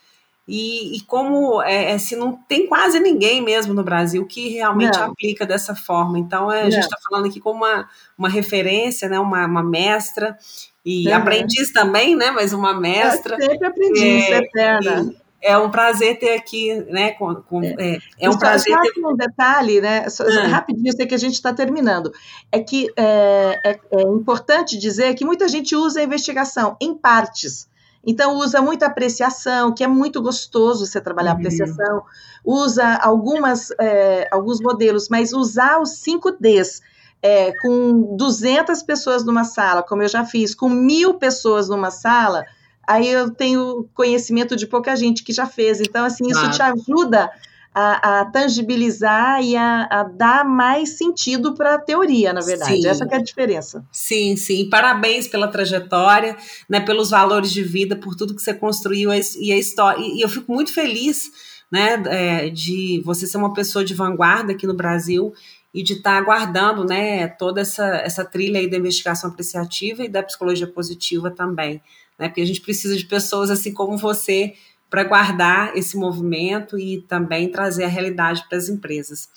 E, 0.51 0.97
e 0.97 1.01
como 1.01 1.61
é, 1.61 1.91
é, 1.91 1.97
se 1.99 2.15
não 2.15 2.33
tem 2.33 2.65
quase 2.65 2.99
ninguém 2.99 3.39
mesmo 3.39 3.71
no 3.71 3.83
Brasil 3.83 4.25
que 4.25 4.49
realmente 4.49 4.97
não. 4.97 5.11
aplica 5.11 5.45
dessa 5.45 5.75
forma. 5.75 6.17
Então, 6.17 6.51
é, 6.51 6.63
a 6.63 6.69
gente 6.71 6.85
está 6.85 6.97
falando 7.07 7.27
aqui 7.27 7.39
como 7.39 7.59
uma, 7.63 7.87
uma 8.17 8.27
referência, 8.27 9.07
né, 9.07 9.19
uma, 9.19 9.45
uma 9.45 9.61
mestra, 9.61 10.35
e 10.83 11.07
uhum. 11.07 11.15
aprendiz 11.15 11.71
também, 11.71 12.15
né? 12.15 12.31
Mas 12.31 12.51
uma 12.51 12.73
mestra. 12.73 13.35
É 13.35 13.41
sempre 13.41 13.67
aprendiz, 13.67 14.29
é, 14.29 14.37
eterna. 14.39 15.13
É 15.39 15.55
um 15.55 15.69
prazer 15.69 16.17
ter 16.17 16.33
aqui, 16.33 16.73
né? 16.89 17.11
Com, 17.11 17.35
com, 17.35 17.63
é. 17.63 17.75
é, 17.77 17.99
é 18.19 18.29
um 18.29 18.33
só, 18.33 18.39
prazer 18.39 18.73
só 18.73 18.81
ter. 18.81 19.05
um 19.05 19.15
detalhe, 19.15 19.81
né? 19.81 20.09
Só, 20.09 20.23
ah. 20.23 20.47
Rapidinho, 20.47 20.91
sei 20.93 21.05
que 21.05 21.13
a 21.13 21.19
gente 21.19 21.35
está 21.35 21.53
terminando. 21.53 22.11
É 22.51 22.59
que 22.59 22.87
é, 22.97 23.61
é, 23.63 23.79
é, 23.91 24.01
importante 24.01 24.79
dizer 24.79 25.13
que 25.13 25.23
muita 25.23 25.47
gente 25.47 25.75
usa 25.75 25.99
a 25.99 26.03
investigação 26.03 26.75
em 26.81 26.95
partes. 26.95 27.68
Então 28.05 28.37
usa 28.37 28.61
muita 28.61 28.85
apreciação, 28.85 29.73
que 29.73 29.83
é 29.83 29.87
muito 29.87 30.21
gostoso 30.21 30.85
você 30.85 31.01
trabalhar 31.01 31.31
uhum. 31.31 31.37
apreciação. 31.37 32.03
Usa 32.43 32.95
algumas, 32.95 33.71
é, 33.79 34.27
alguns 34.31 34.59
modelos, 34.61 35.09
mas 35.09 35.33
usar 35.33 35.79
os 35.81 36.01
5Ds 36.01 36.81
é, 37.21 37.51
com 37.61 38.15
200 38.15 38.81
pessoas 38.83 39.25
numa 39.25 39.43
sala, 39.43 39.83
como 39.83 40.01
eu 40.01 40.07
já 40.07 40.25
fiz, 40.25 40.55
com 40.55 40.69
mil 40.69 41.15
pessoas 41.15 41.67
numa 41.67 41.91
sala, 41.91 42.45
aí 42.87 43.07
eu 43.07 43.29
tenho 43.29 43.87
conhecimento 43.93 44.55
de 44.55 44.65
pouca 44.65 44.95
gente 44.95 45.23
que 45.23 45.33
já 45.33 45.45
fez. 45.45 45.81
Então, 45.81 46.05
assim, 46.05 46.27
isso 46.27 46.49
te 46.51 46.61
ajuda 46.61 47.29
a, 47.79 48.19
a 48.19 48.25
tangibilizar 48.25 49.41
e 49.41 49.55
a, 49.55 49.87
a, 49.89 50.03
dar 50.03 50.43
mais 50.43 50.97
sentido 50.97 51.53
para 51.53 51.75
a 51.75 51.79
teoria, 51.79 52.33
na 52.33 52.41
verdade. 52.41 52.81
Sim. 52.81 52.87
Essa 52.87 53.05
é 53.05 53.15
a 53.15 53.21
diferença. 53.21 53.85
Sim, 53.91 54.35
sim. 54.35 54.69
Parabéns 54.69 55.27
pela 55.27 55.47
trajetória, 55.47 56.35
né, 56.69 56.81
pelos 56.81 57.09
valores 57.09 57.51
de 57.51 57.63
vida, 57.63 57.95
por 57.95 58.15
tudo 58.15 58.35
que 58.35 58.41
você 58.41 58.53
construiu 58.53 59.11
e 59.13 59.53
a 59.53 59.57
história. 59.57 60.01
E 60.01 60.21
eu 60.21 60.27
fico 60.27 60.51
muito 60.51 60.73
feliz, 60.73 61.31
né, 61.71 62.03
é, 62.07 62.49
de 62.49 63.01
você 63.05 63.25
ser 63.25 63.37
uma 63.37 63.53
pessoa 63.53 63.85
de 63.85 63.93
vanguarda 63.93 64.51
aqui 64.51 64.67
no 64.67 64.73
Brasil 64.73 65.31
e 65.73 65.81
de 65.81 65.93
estar 65.93 66.13
tá 66.13 66.17
aguardando, 66.17 66.83
né, 66.83 67.27
toda 67.27 67.61
essa, 67.61 67.85
essa 67.97 68.25
trilha 68.25 68.59
aí 68.59 68.69
da 68.69 68.77
investigação 68.77 69.29
apreciativa 69.29 70.03
e 70.03 70.09
da 70.09 70.21
psicologia 70.21 70.67
positiva 70.67 71.31
também, 71.31 71.81
né, 72.17 72.27
porque 72.27 72.41
a 72.41 72.45
gente 72.45 72.59
precisa 72.59 72.97
de 72.97 73.05
pessoas 73.05 73.49
assim 73.49 73.71
como 73.71 73.97
você 73.97 74.53
para 74.89 75.03
guardar 75.03 75.75
esse 75.77 75.97
movimento 75.97 76.77
e 76.77 77.01
também 77.01 77.51
trazer 77.51 77.83
a 77.83 77.87
realidade 77.87 78.43
para 78.47 78.57
as 78.57 78.69
empresas. 78.69 79.29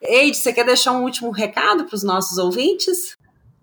Eide, 0.00 0.36
você 0.36 0.52
quer 0.52 0.64
deixar 0.64 0.92
um 0.92 1.02
último 1.02 1.30
recado 1.30 1.84
para 1.84 1.94
os 1.94 2.02
nossos 2.02 2.38
ouvintes? 2.38 3.16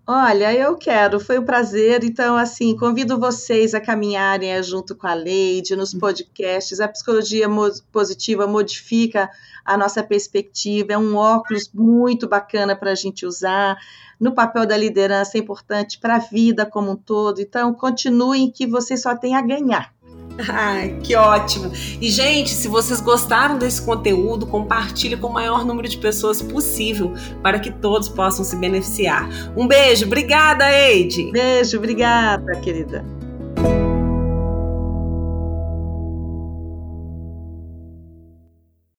Olha, 0.06 0.52
eu 0.52 0.76
quero, 0.76 1.20
foi 1.20 1.38
um 1.38 1.44
prazer. 1.44 2.02
Então, 2.02 2.36
assim, 2.36 2.76
convido 2.76 3.18
vocês 3.18 3.74
a 3.74 3.80
caminharem 3.80 4.60
junto 4.62 4.96
com 4.96 5.06
a 5.06 5.14
Leide 5.14 5.76
nos 5.76 5.94
podcasts. 5.94 6.80
A 6.80 6.88
psicologia 6.88 7.46
positiva 7.92 8.46
modifica 8.46 9.30
a 9.64 9.76
nossa 9.76 10.02
perspectiva, 10.02 10.94
é 10.94 10.98
um 10.98 11.14
óculos 11.14 11.70
muito 11.72 12.26
bacana 12.26 12.74
para 12.74 12.90
a 12.90 12.94
gente 12.96 13.24
usar. 13.24 13.76
No 14.18 14.34
papel 14.34 14.66
da 14.66 14.76
liderança 14.76 15.38
é 15.38 15.40
importante 15.40 16.00
para 16.00 16.16
a 16.16 16.18
vida 16.18 16.66
como 16.66 16.90
um 16.90 16.96
todo. 16.96 17.40
Então, 17.40 17.72
continuem 17.72 18.50
que 18.50 18.66
vocês 18.66 19.02
só 19.02 19.14
têm 19.14 19.36
a 19.36 19.42
ganhar. 19.42 19.94
Que 21.02 21.14
ótimo! 21.14 21.70
E, 22.00 22.10
gente, 22.10 22.50
se 22.50 22.68
vocês 22.68 23.00
gostaram 23.00 23.58
desse 23.58 23.82
conteúdo, 23.82 24.46
compartilhe 24.46 25.16
com 25.16 25.28
o 25.28 25.32
maior 25.32 25.64
número 25.64 25.88
de 25.88 25.98
pessoas 25.98 26.40
possível 26.40 27.14
para 27.42 27.58
que 27.58 27.70
todos 27.70 28.08
possam 28.08 28.44
se 28.44 28.56
beneficiar. 28.56 29.28
Um 29.56 29.66
beijo, 29.66 30.06
obrigada, 30.06 30.70
Eide! 30.72 31.30
Beijo, 31.30 31.76
obrigada, 31.76 32.56
querida. 32.60 33.19